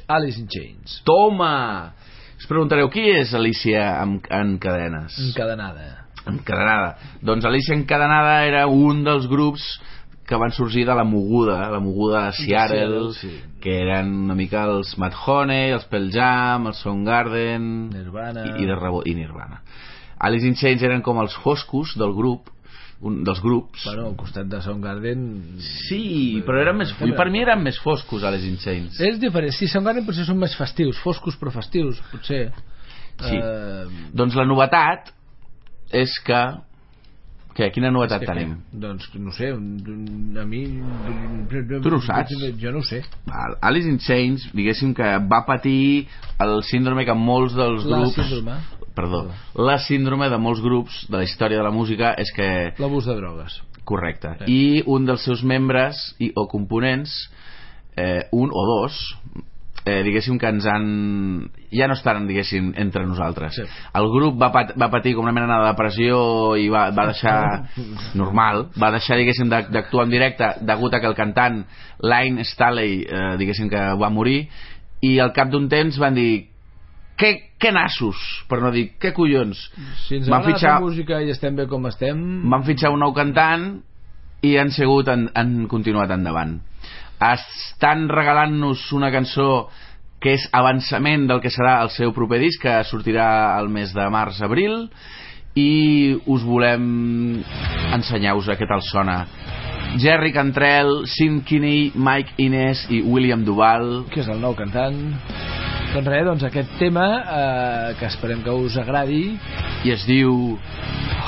[0.06, 1.00] Alice in Chains.
[1.04, 1.92] Toma!
[2.38, 5.18] Us preguntareu, qui és Alicia en, en cadenes?
[5.26, 6.06] Encadenada.
[6.30, 6.94] Encadenada.
[7.26, 9.66] Doncs Alicia Encadenada era un dels grups
[10.30, 13.58] que van sorgir de la moguda, la moguda de Seattle, Seattle, sí.
[13.60, 18.46] que eren una mica els Mad Honey, els Pearl Jam, els Soundgarden Nirvana.
[18.46, 19.60] i, i, de rebo, i Nirvana.
[20.22, 22.52] Alice in Chains eren com els foscos del grup
[23.00, 23.86] un dels grups.
[23.88, 25.26] Bueno, al costat de Soundgarden...
[25.88, 29.00] Sí, però eren més, i per mi eren més foscos, Alice in Chains.
[29.00, 29.54] És diferent.
[29.56, 32.42] Sí, Soundgarden potser són més festius, foscos però festius, potser.
[33.20, 33.36] Sí.
[33.36, 35.14] Eh, Doncs la novetat
[35.96, 36.42] és que...
[37.60, 38.54] Què, quina novetat tenim?
[38.72, 40.60] Doncs no sé, a mi...
[41.50, 42.32] Tu no ho saps?
[42.56, 43.02] Jo no ho sé.
[43.28, 43.58] Val.
[43.68, 46.06] Alice in Chains, diguéssim que va patir
[46.40, 48.16] el síndrome que molts dels La grups...
[48.16, 48.56] síndrome.
[48.96, 49.20] Perdó.
[49.60, 52.48] La síndrome de molts grups de la història de la música és que...
[52.80, 53.60] L'abús de drogues.
[53.84, 54.32] Correcte.
[54.40, 54.56] Sí.
[54.56, 57.12] I un dels seus membres i, o components,
[58.00, 59.02] eh, un o dos,
[59.84, 60.88] eh, diguéssim que ens han...
[61.72, 63.54] ja no estan, diguéssim, entre nosaltres.
[63.54, 63.62] Sí.
[63.94, 66.20] El grup va, pat va patir com una mena de depressió
[66.58, 67.36] i va, va deixar...
[68.20, 71.62] normal, va deixar, diguéssim, d'ac- d'actuar en directe degut a que el cantant
[72.02, 74.48] Line Staley, eh, diguéssim que va morir,
[75.06, 76.46] i al cap d'un temps van dir
[77.20, 77.30] què,
[77.60, 78.16] què nassos?
[78.48, 79.60] Per no dir, què collons?
[80.06, 82.18] Si ens Van fitxar- la música i estem bé com estem...
[82.50, 83.70] van fitxar un nou cantant
[84.42, 86.58] i han sigut han, han continuat endavant
[87.20, 89.68] estan regalant-nos una cançó
[90.20, 94.06] que és avançament del que serà el seu proper disc que sortirà el mes de
[94.12, 94.84] març-abril
[95.58, 96.84] i us volem
[97.96, 99.24] ensenyar-vos a què tal sona.
[99.98, 104.04] Jerry Cantrell, Sim Kinney, Mike Inés i William Duval.
[104.12, 105.00] Que és el nou cantant.
[105.90, 109.24] Doncs res, doncs aquest tema eh, que esperem que us agradi
[109.82, 110.54] i es diu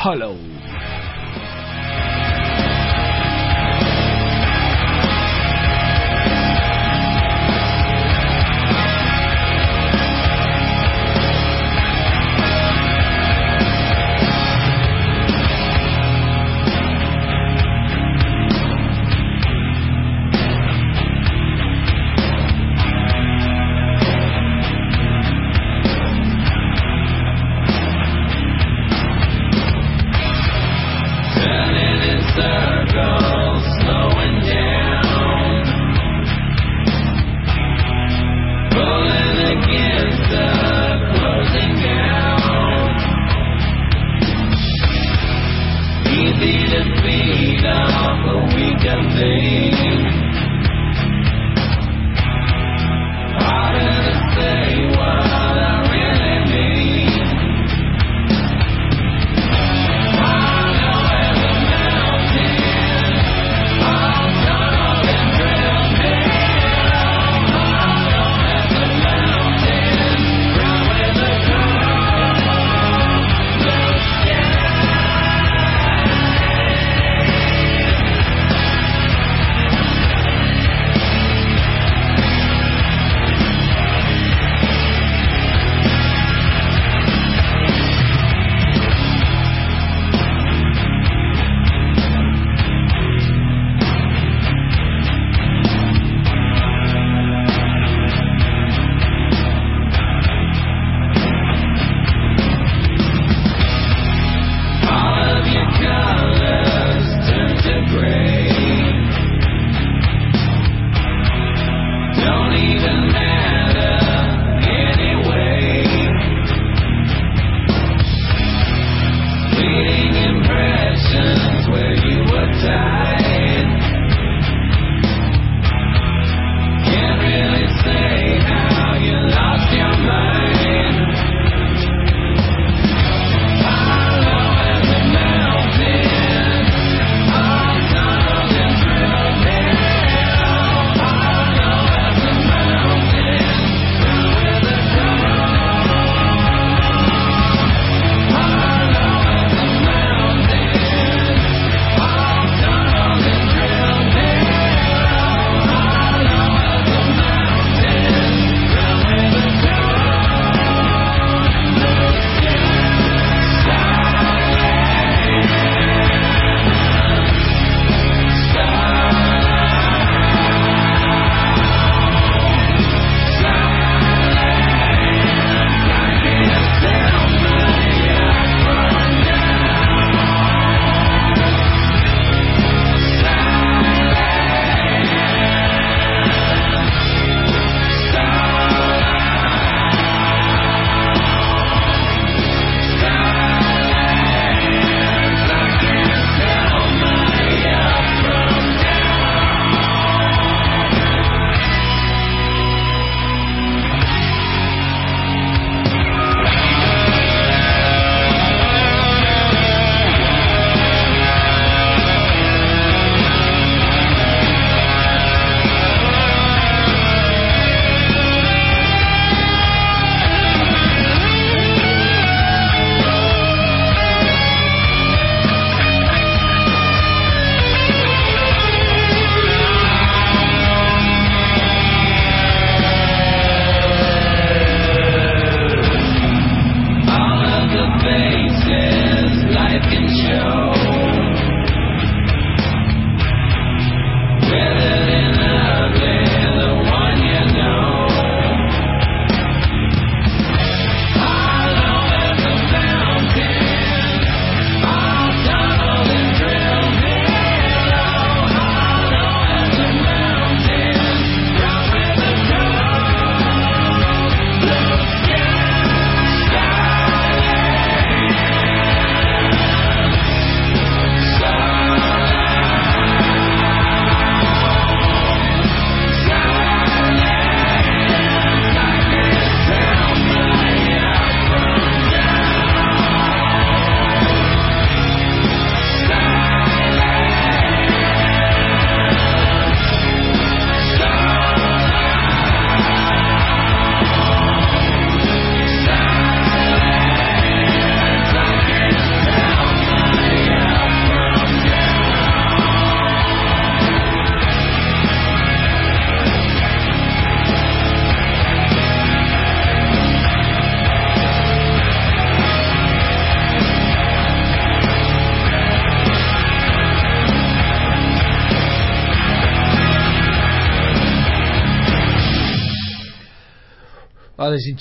[0.04, 0.71] Hollow Hollow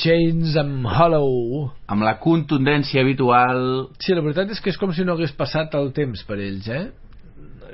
[0.01, 3.63] Chains amb Hollow amb la contundència habitual
[4.01, 6.67] Sí, la veritat és que és com si no hagués passat el temps per ells,
[6.67, 6.85] eh?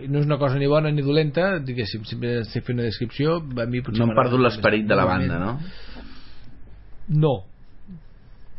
[0.07, 3.65] No és una cosa ni bona ni dolenta, diguéssim, sempre estic fent una descripció, a
[3.65, 5.53] mi no han perdut l'esperit de la banda no?
[7.07, 7.35] No,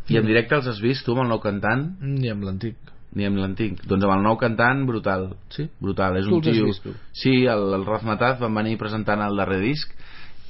[0.09, 1.83] i en directe els has vist tu amb el nou cantant?
[2.01, 2.77] ni amb l'antic.
[3.19, 5.69] ni amb l'antic doncs amb el nou cantant brutal Sí?
[5.81, 6.93] brutal, és Tu un tio vist, tu?
[7.13, 9.93] sí, el, el Razmataz van venir presentant el darrer disc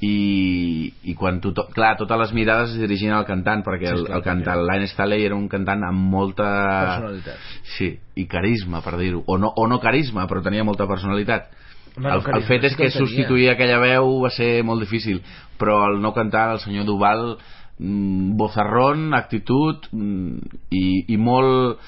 [0.05, 4.03] i, i quan tothom, clar, totes les mirades es dirigien al cantant perquè Sí, el,
[4.05, 7.49] esclar, el cantant, l'Ain Staley era un cantant amb molta Personalitat.
[7.75, 11.51] sí, i carisma per dir-ho, o no, o no carisma però tenia molta personalitat
[11.97, 15.19] Home, no, el, el fet sí és que substituir aquella veu va ser molt difícil
[15.59, 17.33] però el no cantar, el senyor Duval
[17.77, 21.81] mm, bozarrón, actitud mm, i, i molt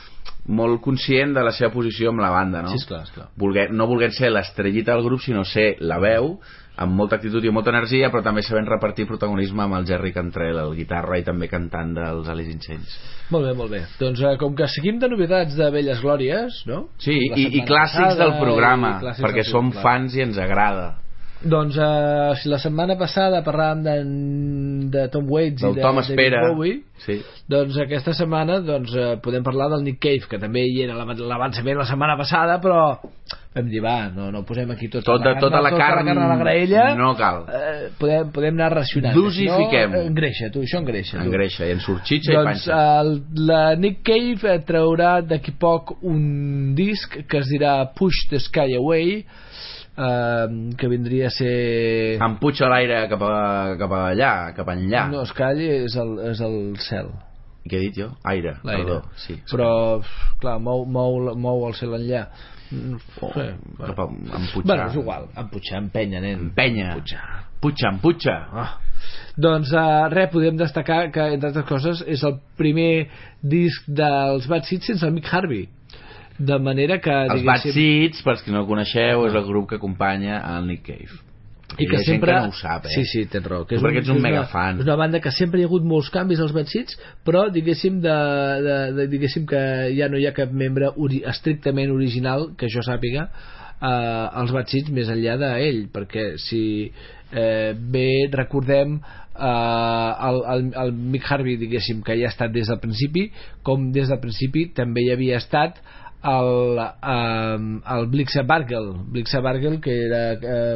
[0.51, 2.74] molt conscient de la seva posició amb la banda no?
[2.74, 3.30] Sí, esclar, esclar.
[3.39, 6.39] Volguer, no volguent ser l'estrellita del grup sinó ser la veu
[6.82, 10.13] amb molta actitud i amb molta energia però també sabent repartir protagonisme amb el Jerry
[10.15, 12.95] Cantrell el guitarra i també cantant dels Alice in Chains
[13.32, 13.79] Molt bé, molt bé.
[13.99, 16.82] Doncs eh, com que seguim de novetats de Velles Glòries, no?
[16.99, 19.86] sí, La i, i clàssics del programa i clàssics perquè del som programa.
[19.88, 20.89] fans i ens agrada
[21.44, 23.96] Doncs eh, si la setmana passada parlàvem de,
[24.94, 27.16] de Tom Waits del i de Tom David Espera Bowie, sí.
[27.50, 31.18] doncs aquesta setmana doncs, eh, podem parlar del Nick Cave, que també hi era l'avan-
[31.32, 32.84] l'avançament la setmana passada, però
[33.56, 36.14] vam dir, va, no, no posem aquí tot, Tot de- tota la tota carn la
[36.14, 36.86] carn a la graella.
[36.96, 37.42] no cal.
[37.50, 39.18] Eh, podem, podem anar racionant.
[39.18, 39.92] Dosifiquem.
[39.98, 41.18] No, engreixa, tu, això engreixa.
[41.18, 41.26] tu.
[41.26, 43.16] engreixa i en sorxitxa i Doncs panxa el,
[43.50, 48.76] la Nick Cave eh, traurà d'aquí poc un disc que es dirà Push the Sky
[48.78, 49.24] Away
[49.98, 55.08] eh, que vindria a ser em puja l'aire cap, a, cap a allà cap enllà.
[55.12, 57.12] No, Sky és el, és el cel.
[57.62, 58.10] Què he dit jo?
[58.26, 59.02] aire, perdó.
[59.22, 59.38] Sí.
[59.52, 60.02] però
[60.42, 62.26] clar, mou, mou, mou el cel enllà.
[63.20, 63.50] Oh, sí,
[63.82, 66.48] cap a, em pujar bueno, és igual, empujar, empenya nen.
[66.48, 67.26] Empenya Empujar.
[67.62, 68.72] puja, em puja Ah.
[69.42, 73.08] Doncs uh, res, podem destacar que, entre altres coses, és el primer
[73.42, 75.68] disc dels Bad Seeds sense el Mick Harvey.
[76.42, 79.78] De manera que, els Bad Seeds, pels que no el coneixeu és el grup que
[79.82, 81.22] acompanya el Nick Cave
[81.80, 82.34] i que hi ha sempre...
[82.34, 82.94] que no ho sap eh?
[82.96, 83.66] Sí, sí, tens raó.
[83.68, 84.82] Que Tu perquè ets un és mega fan.
[84.82, 88.02] És una banda que sempre hi ha hagut molts canvis als Bad Seeds, però diguéssim,
[88.04, 88.18] de,
[88.66, 89.62] de, de, diguéssim que
[89.96, 93.30] ja no hi ha cap membre ori estrictament original, que jo sàpiga,
[93.80, 100.68] eh, als Bad Seeds més enllà d'ell, perquè si eh, bé recordem eh, el, el,
[100.84, 103.30] el Mick Harvey, diguéssim, que ja ha estat des del principi,
[103.64, 105.80] com des del principi també hi havia estat
[106.24, 110.22] el, um, el Blixa Bargel Blixa Bargel que era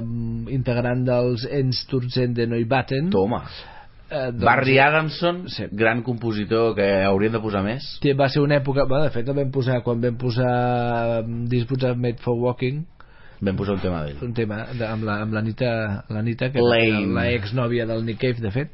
[0.01, 3.43] um, integrant dels Ens Turzen de Neubatten toma.
[4.09, 5.65] Eh, doncs, Barry Adamson, Sí.
[5.71, 7.83] gran compositor que haurien de posar més.
[8.17, 11.97] Va ser una època, bueno, de fet el vam posar quan vam posar um, Disputes
[11.97, 12.83] Made for Walking.
[13.41, 14.21] Vam posar un tema d'ell.
[14.23, 16.85] Un tema de, amb la- amb l'Anita l'Anita que Lame.
[16.87, 18.69] era la exnòvia del Nick Cave de fet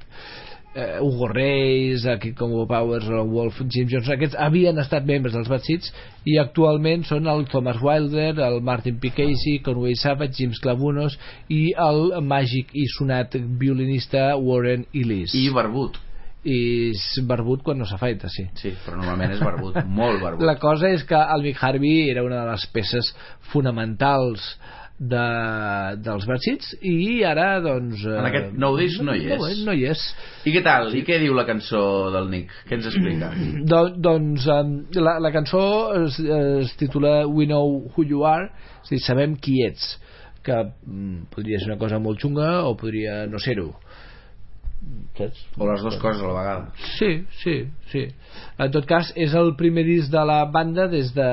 [0.76, 5.50] eh, Hugo Reis, Kid Combo Powers el Wolf, Jim Johnson aquests havien estat membres dels
[5.52, 5.92] Bad Seeds
[6.30, 9.12] i actualment són el Thomas Wilder el Martin P.
[9.16, 11.18] Casey, Conway Savage James Clavunos
[11.50, 15.36] i el màgic i sonat violinista Warren Ellis.
[15.36, 16.00] I barbut.
[16.42, 20.46] I és barbut quan no s'afaita, sí sí, però normalment és barbut, molt barbut.
[20.48, 23.12] La cosa és que el Mick Harvey era una de les peces
[23.52, 24.48] fonamentals
[25.02, 25.22] de,
[26.06, 29.42] dels Bad Seeds i ara doncs eh, En aquest nou disc no hi és.
[29.42, 30.04] no, no hi és
[30.46, 30.92] I què tal?
[30.94, 31.82] I què diu la cançó
[32.14, 32.54] del Nick?
[32.70, 33.32] Què ens explica?
[33.72, 34.46] Do, doncs
[35.02, 35.64] la, la cançó
[36.04, 38.52] es, es titula We Know Who You Are
[38.84, 39.96] és dir, sabem qui ets
[40.46, 43.72] que mm, podria ser una cosa molt xunga o podria no ser-ho
[45.18, 45.42] saps?
[45.58, 46.70] O les dues coses a la vegada.
[46.98, 47.10] Sí,
[47.42, 47.56] sí,
[47.92, 48.08] sí.
[48.58, 51.28] En tot cas, és el primer disc de la banda des de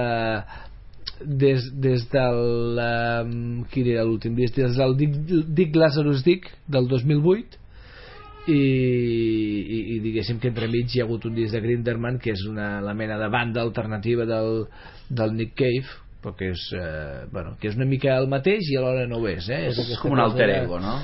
[1.25, 4.57] des, des del um, quin era l'últim disc?
[4.57, 5.17] des del Dick,
[5.49, 7.59] Dick Lazarus Dick del 2008
[8.49, 12.45] i, i, i diguéssim que entremig hi ha hagut un disc de Grinderman que és
[12.49, 14.67] una, la mena de banda alternativa del,
[15.11, 18.77] del Nick Cave però que és, eh, bueno, que és una mica el mateix i
[18.79, 19.69] alhora no ho és eh?
[19.69, 20.97] és, És com un alter ego, no?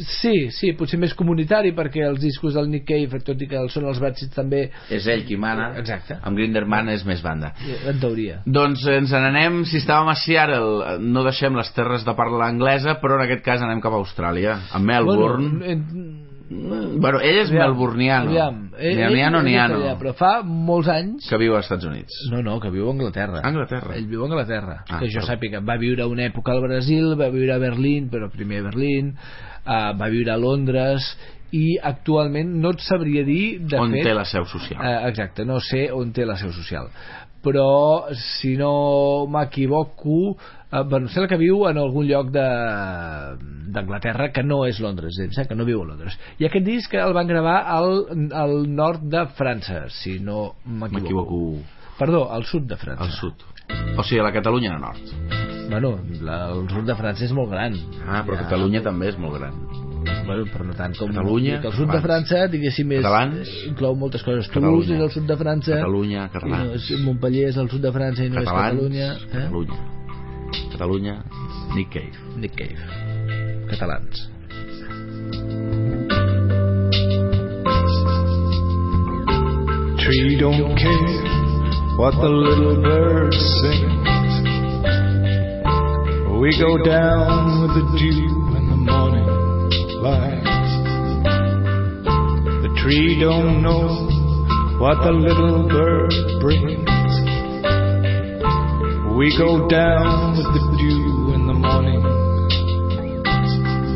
[0.00, 3.88] Sí, sí, potser més comunitari perquè els discos del Nick Cave, tot i que són
[3.90, 5.72] els Bad Seeds també És ell qui mana.
[5.80, 6.20] Exacte.
[6.22, 7.52] Amb Grinderman és més banda.
[7.90, 8.40] en teoria.
[8.46, 13.18] Doncs ens n'anem, si estàvem a Seattle, no deixem les terres de parla anglesa, però
[13.18, 15.50] en aquest cas anem cap a Austràlia, a Melbourne.
[15.58, 18.30] Bueno, en, bueno ell és melburniano.
[18.30, 19.98] Aviam, ell- Nianiano, ell és niano.
[20.00, 22.12] però fa molts anys Que viu als Estats Units.
[22.32, 23.94] no, no, que viu a Anglaterra Anglaterra.
[23.96, 27.14] ell viu a Anglaterra Ah, que jo però- sàpiga, va viure una època al Brasil
[27.20, 29.14] va viure a Berlín, però primer a Berlín
[29.66, 31.16] uh, va viure a Londres
[31.52, 34.78] i actualment no et sabria dir de On fet té la seu social.
[34.86, 36.88] Eh, exacte, no sé on té la seu social
[37.44, 42.46] però si no m'equivoco eh, bueno, sembla que viu en algun lloc de
[43.72, 46.94] d'Anglaterra que no és Londres em sembla que no viu a Londres i aquest disc
[46.94, 47.92] el van gravar al,
[48.32, 51.58] al nord de França si no m'equivoco
[51.98, 53.46] perdó, al sud de França Al sud.
[53.70, 54.98] O sigui, a la Catalunya nord.
[55.68, 57.76] bueno, la, el sud de França és molt gran
[58.08, 59.89] Ah, però Catalunya també és molt gran.
[60.26, 62.28] Bueno, però no tant com Catalunya, que el sud de catalans.
[62.30, 63.54] França diguéssim és, Catalans.
[63.70, 64.48] inclou moltes coses.
[64.54, 66.90] Toulouse és el sud de França Catalunya, i no, catalans.
[66.90, 69.18] és, Montpellier és el sud de França i no Catalans, és Catalunya eh?
[69.32, 69.80] Catalunya.
[70.72, 71.16] Catalunya,
[71.76, 72.16] Nick Cave.
[72.40, 73.08] Nick Cave
[73.70, 74.28] catalans
[80.00, 81.20] Tree don't care
[82.00, 84.00] what the little bird sings.
[86.40, 88.59] We go down with the dew
[92.62, 94.08] The tree don't know
[94.78, 96.88] what the little bird brings.
[99.18, 102.02] We go down with the dew in the morning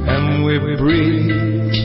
[0.06, 1.83] and we breathe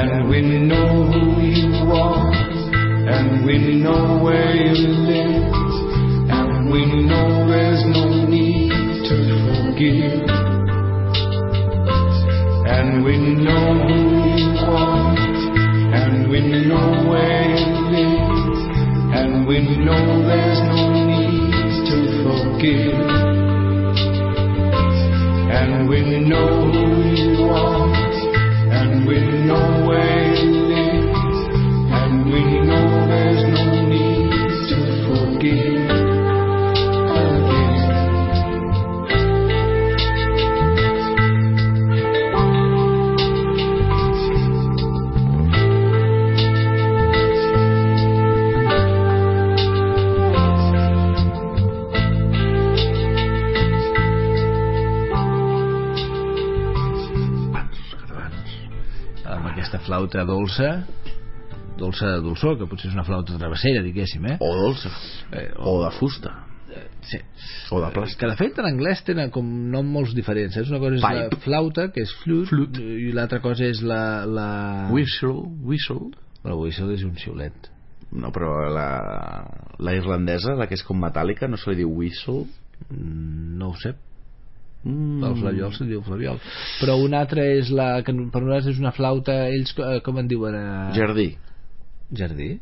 [0.00, 5.52] And we know who you are, and we know where you live,
[6.30, 8.72] and we know there's no need
[9.04, 10.24] to forgive.
[12.64, 13.98] And we know who
[14.40, 15.16] you are,
[15.92, 18.30] and we know where you live,
[19.20, 20.80] and we know there's no
[21.10, 21.52] need
[21.90, 22.96] to forgive.
[25.52, 27.09] And we know
[60.24, 60.84] flauta dolça
[61.80, 64.36] dolça de dolçor, que potser és una flauta travessera, diguéssim, eh?
[64.40, 64.90] O dolça.
[65.32, 66.30] eh O de fusta.
[67.02, 67.18] sí.
[67.70, 68.18] O de plàstic.
[68.18, 70.62] que de fet en anglès tenen com noms molt diferents eh?
[70.68, 71.34] una cosa és Pipe.
[71.36, 72.80] la flauta que és flute, Flute.
[72.80, 74.88] i l'altra cosa és la, la...
[74.92, 76.10] Whistle, whistle.
[76.44, 77.70] la whistle és un xiulet
[78.12, 79.46] No, però la,
[79.78, 82.44] la irlandesa, la que és com metàl·lica, no se li diu whistle.
[82.90, 83.92] Mm, no ho sé
[84.80, 85.24] Mm.
[85.28, 86.38] el flaviol se'n diu flaviol
[86.80, 90.30] però una altra és la que per nosaltres és una flauta ells eh, com en
[90.30, 90.92] diuen eh?
[90.96, 91.34] Jardí.
[92.16, 92.54] jardí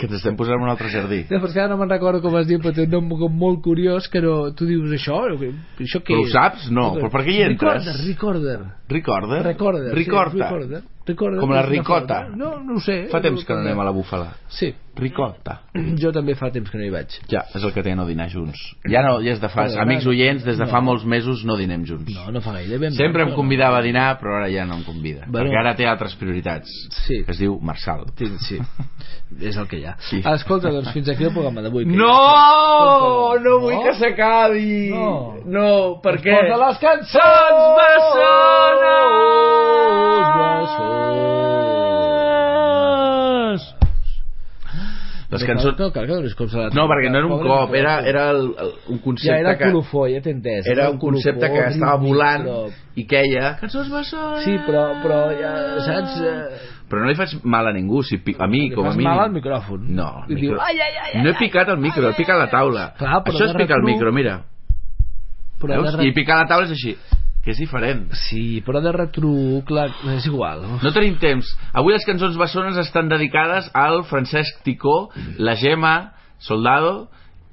[0.00, 1.18] Que t'estem posant un altre jardí.
[1.28, 3.58] Ja, perquè ara no me'n recordo com es diu però té un nom com molt
[3.60, 6.70] curiós que no, tu dius això això què Però ho saps?
[6.72, 7.90] No, però per què hi entres?
[8.06, 8.56] Recorder,
[8.88, 9.92] recorder Recorder?
[9.92, 10.46] Recorder, sí, Recorda.
[10.46, 10.82] recorder.
[11.06, 12.28] Recorda, Com la ricota.
[12.36, 13.06] No, no ho sé.
[13.10, 14.34] Fa temps que no anem a la búfala.
[14.52, 14.68] Sí,
[15.00, 15.62] Ricota.
[15.98, 17.14] jo també fa temps que no hi vaig.
[17.30, 18.60] Ja, és el que té no dinar junts.
[18.84, 19.64] Ja no, ja és de fa...
[19.80, 20.10] Amics no.
[20.12, 20.90] oients, des de fa No.
[20.90, 22.12] molts mesos no dinem junts.
[22.14, 22.78] No, no fa gaire.
[22.78, 25.24] Vam Sempre em no, convidava a dinar, però ara ja no em convida.
[25.26, 25.48] Bueno.
[25.48, 26.68] perquè ara té altres prioritats.
[27.06, 27.22] Sí.
[27.24, 28.04] Que es diu Marçal.
[28.18, 28.58] Sí, sí.
[29.50, 29.96] és el que hi ha.
[30.10, 30.20] Sí.
[30.34, 31.86] Escolta, doncs fins aquí el programa d'avui.
[31.86, 32.12] No!
[32.12, 34.90] ja- No vull que s'acabi!
[34.92, 35.36] No.
[35.46, 35.68] No,
[36.04, 36.36] per què?
[36.44, 37.62] Posa les cançons!
[37.80, 39.39] bessones!
[45.30, 45.76] Les cançons...
[45.78, 47.92] No, cal que donis cops a la No, perquè no era un Pobre cop, era,
[48.10, 49.68] era el, el, un Ja concepte era que...
[49.70, 50.66] colofó, ja t'he entès.
[50.72, 52.64] Era un concepte que estava volant Però,
[52.98, 53.52] i queia...
[53.60, 54.42] Cançons bessones!
[54.42, 55.52] sí, però, però ja,
[55.86, 56.18] saps...
[56.18, 58.34] Eh, Però no li faig mal a ningú, si pi...
[58.34, 59.12] a mi, li com a fas mínim.
[59.12, 59.84] mal al micròfon.
[59.94, 60.40] No, I micro...
[60.40, 62.88] diu, ai, ai, ai, ai, no he picat el micro, he picat la taula.
[62.98, 64.40] Clar, però Això és picar el micro, mira.
[65.62, 65.94] però Veus?
[66.00, 66.96] de I picar la taula és així,
[67.44, 68.02] que és diferent.
[68.28, 69.86] Sí, però de retruc, la...
[70.16, 70.66] és igual.
[70.82, 71.48] No tenim temps.
[71.72, 77.08] Avui les cançons bessones estan dedicades al Francesc Ticó, la Gemma Soldado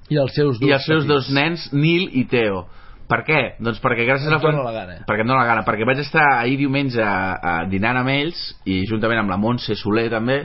[0.10, 1.14] I els seus dos i els seus petits.
[1.14, 2.66] dos nens, Nil i Teo.
[3.08, 3.42] Per què?
[3.64, 4.40] Doncs perquè gràcies a...
[4.44, 4.98] Fran- la gana.
[5.08, 5.64] Perquè em dóna la gana.
[5.68, 9.78] Perquè vaig estar ahir diumenge a, a dinant amb ells i juntament amb la Montse
[9.80, 10.42] Soler també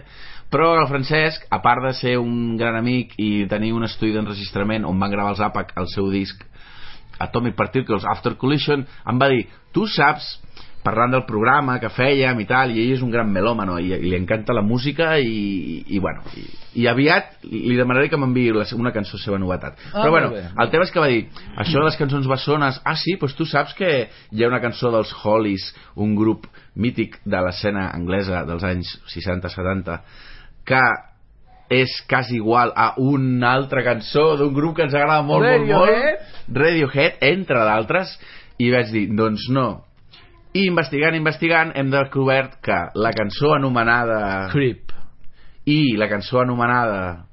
[0.53, 4.85] però el Francesc, a part de ser un gran amic i tenir un estudi d'enregistrament
[4.85, 6.43] on van gravar els APAC el seu disc
[7.29, 10.39] Atomic Particles After Collision em va dir, tu saps
[10.83, 14.09] parlant del programa que fèiem i tal, i ell és un gran melòmano i, i
[14.11, 16.43] li encanta la música i, i, i bueno, i,
[16.83, 20.43] i aviat li demanaré que m'enviï la- una cançó seva novetat Ah, però bueno, bé.
[20.59, 21.21] el tema és que va dir
[21.55, 23.93] això de les cançons bessones, ah sí, doncs tu saps que
[24.33, 25.69] hi ha una cançó dels Hollies
[26.03, 30.01] un grup mític de l'escena anglesa dels anys 60-70
[30.67, 30.83] que
[31.73, 36.21] és quasi igual a una altra cançó d'un grup que ens agrada molt, molt, Radiohead?
[36.21, 38.13] molt Radiohead, entre d'altres
[38.59, 39.67] i vaig dir, doncs no
[40.53, 44.93] i investigant, investigant hem descobert que la cançó anomenada Creep.
[45.65, 47.27] i la cançó anomenada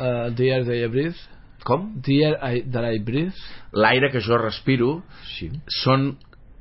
[0.00, 1.18] Uh, the Air That I Breathe.
[1.66, 1.90] com?
[2.00, 3.34] The Air I, That I Breathe.
[3.76, 5.02] L'aire que jo respiro
[5.36, 5.50] Sí.
[5.82, 6.14] són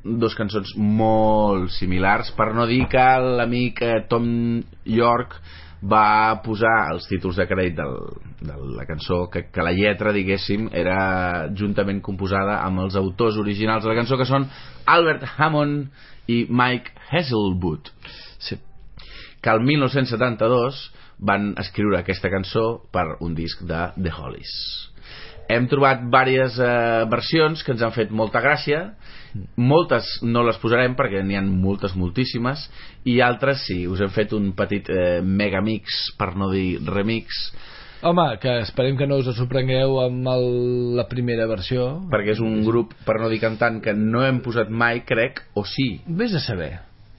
[0.03, 3.05] dos cançons molt similars per no dir que
[3.37, 5.37] l'amic Tom York
[5.81, 7.95] va posar els títols de crèdit del,
[8.43, 13.85] de la cançó que, que la lletra diguéssim era juntament composada amb els autors originals
[13.85, 14.49] de la cançó que són
[14.85, 15.87] Albert Hammond
[16.27, 17.93] i Mike Hasselwood
[18.39, 18.55] Sí.
[19.41, 24.53] que el 1972 van escriure aquesta cançó per un disc de The Hollies
[25.49, 28.91] hem trobat diverses eh, versions que ens han fet molta gràcia
[29.57, 32.63] moltes no les posarem perquè n'hi ha moltes moltíssimes
[33.09, 37.49] i altres sí, us hem fet un petit eh, megamix per no dir remix
[37.99, 40.45] Home, que esperem que no us sorprengueu amb el,
[40.95, 41.97] la primera versió.
[42.07, 45.65] perquè és un grup, per no dir cantant que no hem posat mai, crec, o
[45.67, 46.77] sí Vés a saber.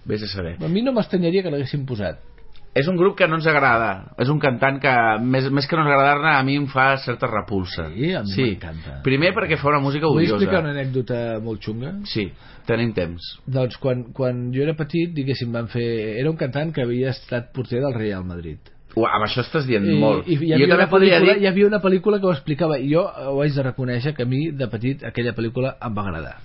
[0.08, 2.29] vés a saber A mi no m'estanyaria que l'haguessin posat.
[2.74, 4.14] És un grup que no ens agrada.
[4.22, 4.92] És un cantant que
[5.22, 7.88] més, més que no agradar-ne a mi em fa certa repulsa.
[7.94, 9.00] Sí, a mi m'encanta.
[9.06, 11.94] primer perquè fa una música Vull explicar odiosa una anècdota molt xunga?
[12.06, 12.28] sí,
[12.66, 13.32] tenim temps.
[13.46, 15.86] Doncs quan, quan jo era petit, diguéssim, van fer...
[16.20, 18.58] Era un cantant que havia estat porter del Real Madrid.
[18.94, 20.26] Ua, amb això estàs dient I, molt.
[20.26, 22.78] i hi, jo també podria dir hi havia una pel·lícula que ho explicava.
[22.78, 26.06] I jo ho haig de reconèixer que a mi de petit aquella pel·lícula em va
[26.06, 26.38] agradar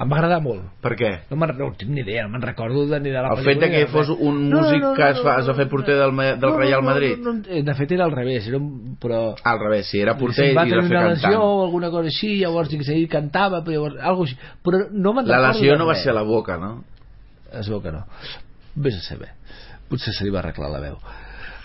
[0.00, 0.62] em va agradar molt.
[0.82, 1.10] Per què?
[1.30, 3.60] no, me'n- no tinc ni idea, no me'n recordo de, ni de la el fet
[3.60, 6.82] de que fos un músic que es, fa, es va fer porter del, del Real
[6.82, 10.00] Madrid no, no, no, de fet era al revés era un, però al revés, sí,
[10.00, 11.42] era porter Diguéssim, va i es va tenir fer una lesió cantant.
[11.44, 14.36] o alguna cosa així llavors diguéssim, ell cantava però llavors, algo així.
[14.64, 16.72] però no me'n la lesió no va ser a la boca, no?
[17.52, 18.06] es veu que no.
[18.74, 19.28] Vés a saber.
[19.90, 20.96] Potser se li va arreglar la veu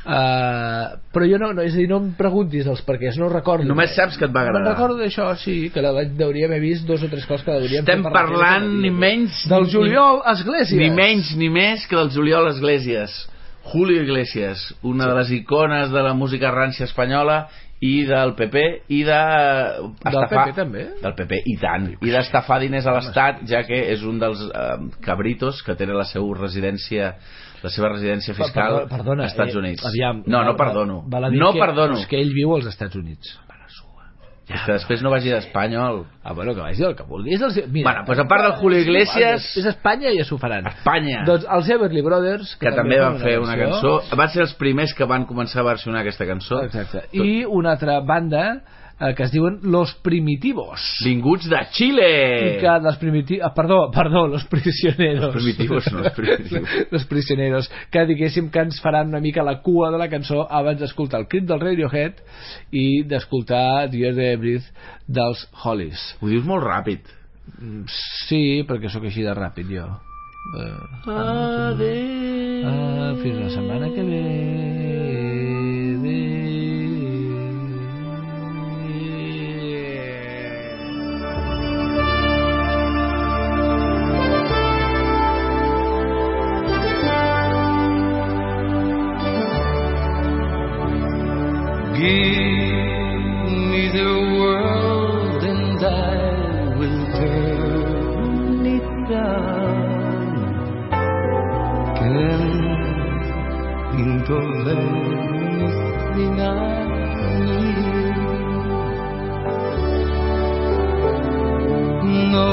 [0.08, 3.68] uh, però jo no, no, és a dir, no em preguntis els perquès, no recordo.
[3.68, 4.64] Només saps que et va agradar.
[4.64, 7.84] me'n recordo d'això, sí, que la, hauríem haver vist dos o tres coses que hauríem
[7.86, 12.52] Estem parlant ni menys del ni- Juliol Esglésies ni menys ni més que del Juliol
[12.56, 13.28] Iglesias.
[13.68, 17.48] Julio Iglesias una de les icones de la música rància espanyola
[17.84, 18.62] i del PP
[18.96, 19.18] i de
[20.08, 20.86] Del PP també?
[21.04, 21.90] del PP i tant.
[22.02, 26.06] I d'estafar diners a l'Estat ja que és un dels eh, cabritos que tenen la
[26.10, 27.12] seva residència
[27.68, 29.86] la seva residència fiscal per- perdona, als Estats eh, Units.
[29.86, 31.52] aviam, no, no perdono no.
[31.54, 33.36] que, perdono és que ell viu als Estats Units.
[34.48, 36.06] És que després no vagi d'espanyol.
[36.24, 37.34] Ah, bueno, que vagi el que vulgui.
[37.36, 40.24] És el, seu- mira, Bueno, pues a part del Julio Iglesias- és Espanya i ja
[40.24, 40.66] s'ho faran.
[40.72, 41.26] Espanya.
[41.28, 43.98] Doncs els Everly Brothers que també van fer una cançó.
[44.16, 46.62] Van ser els primers que van començar a versionar aquesta cançó.
[46.64, 47.10] Exacte.
[47.12, 48.62] I una altra banda
[49.00, 50.82] eh, que es diuen Los Primitivos.
[51.06, 52.60] Vinguts de Xile!
[52.62, 53.46] Que dels primitivos...
[53.46, 55.34] Ah, perdó, perdó, Los Prisioneros.
[55.34, 56.70] Los Primitivos, no, Los Primitivos.
[56.92, 60.80] los Prisioneros, que diguéssim que ens faran una mica la cua de la cançó abans
[60.82, 62.24] d'escoltar el crit del Radiohead
[62.72, 64.66] i d'escoltar Dies de Ebrid
[65.08, 66.10] dels Hollies.
[66.22, 67.14] Ho dius molt ràpid.
[67.60, 67.86] Mm,
[68.28, 69.88] sí, perquè sóc així de ràpid, jo.
[70.58, 72.68] Eh, Adéu.
[72.68, 74.87] Ah, fins la setmana que ve.
[91.98, 92.04] Give
[93.72, 100.38] me the world and I will turn it down.
[101.98, 102.58] Can.
[112.32, 112.52] No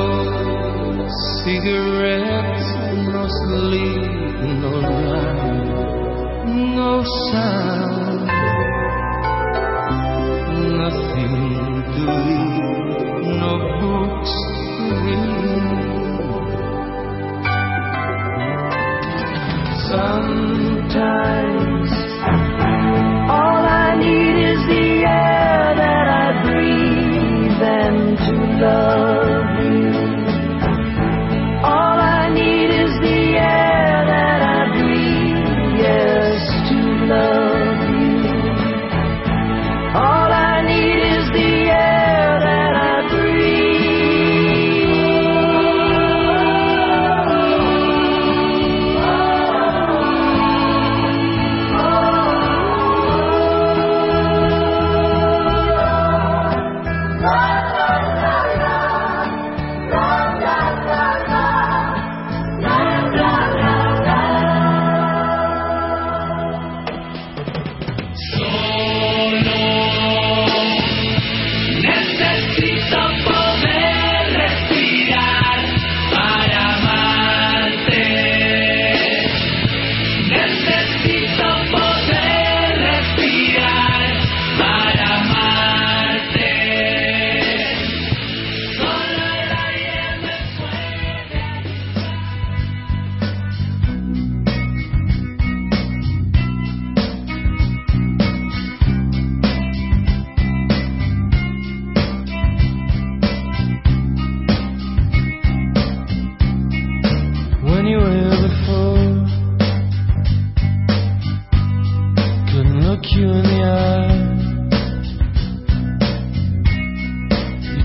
[1.45, 2.69] cigarettes,
[3.13, 4.05] no sleep,
[4.63, 5.67] no night,
[6.77, 6.91] no
[7.31, 7.54] sound.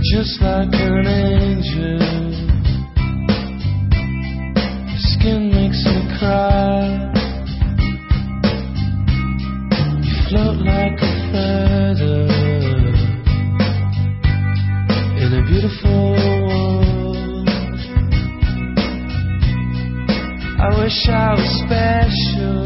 [0.01, 1.99] just like an angel.
[4.87, 7.11] Your skin makes me cry.
[10.01, 12.27] You float like a feather
[15.19, 17.49] in a beautiful world.
[20.61, 22.63] I wish I was special.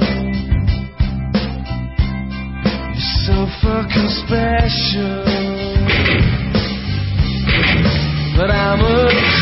[2.94, 5.63] You're so fucking special.
[8.76, 9.33] summer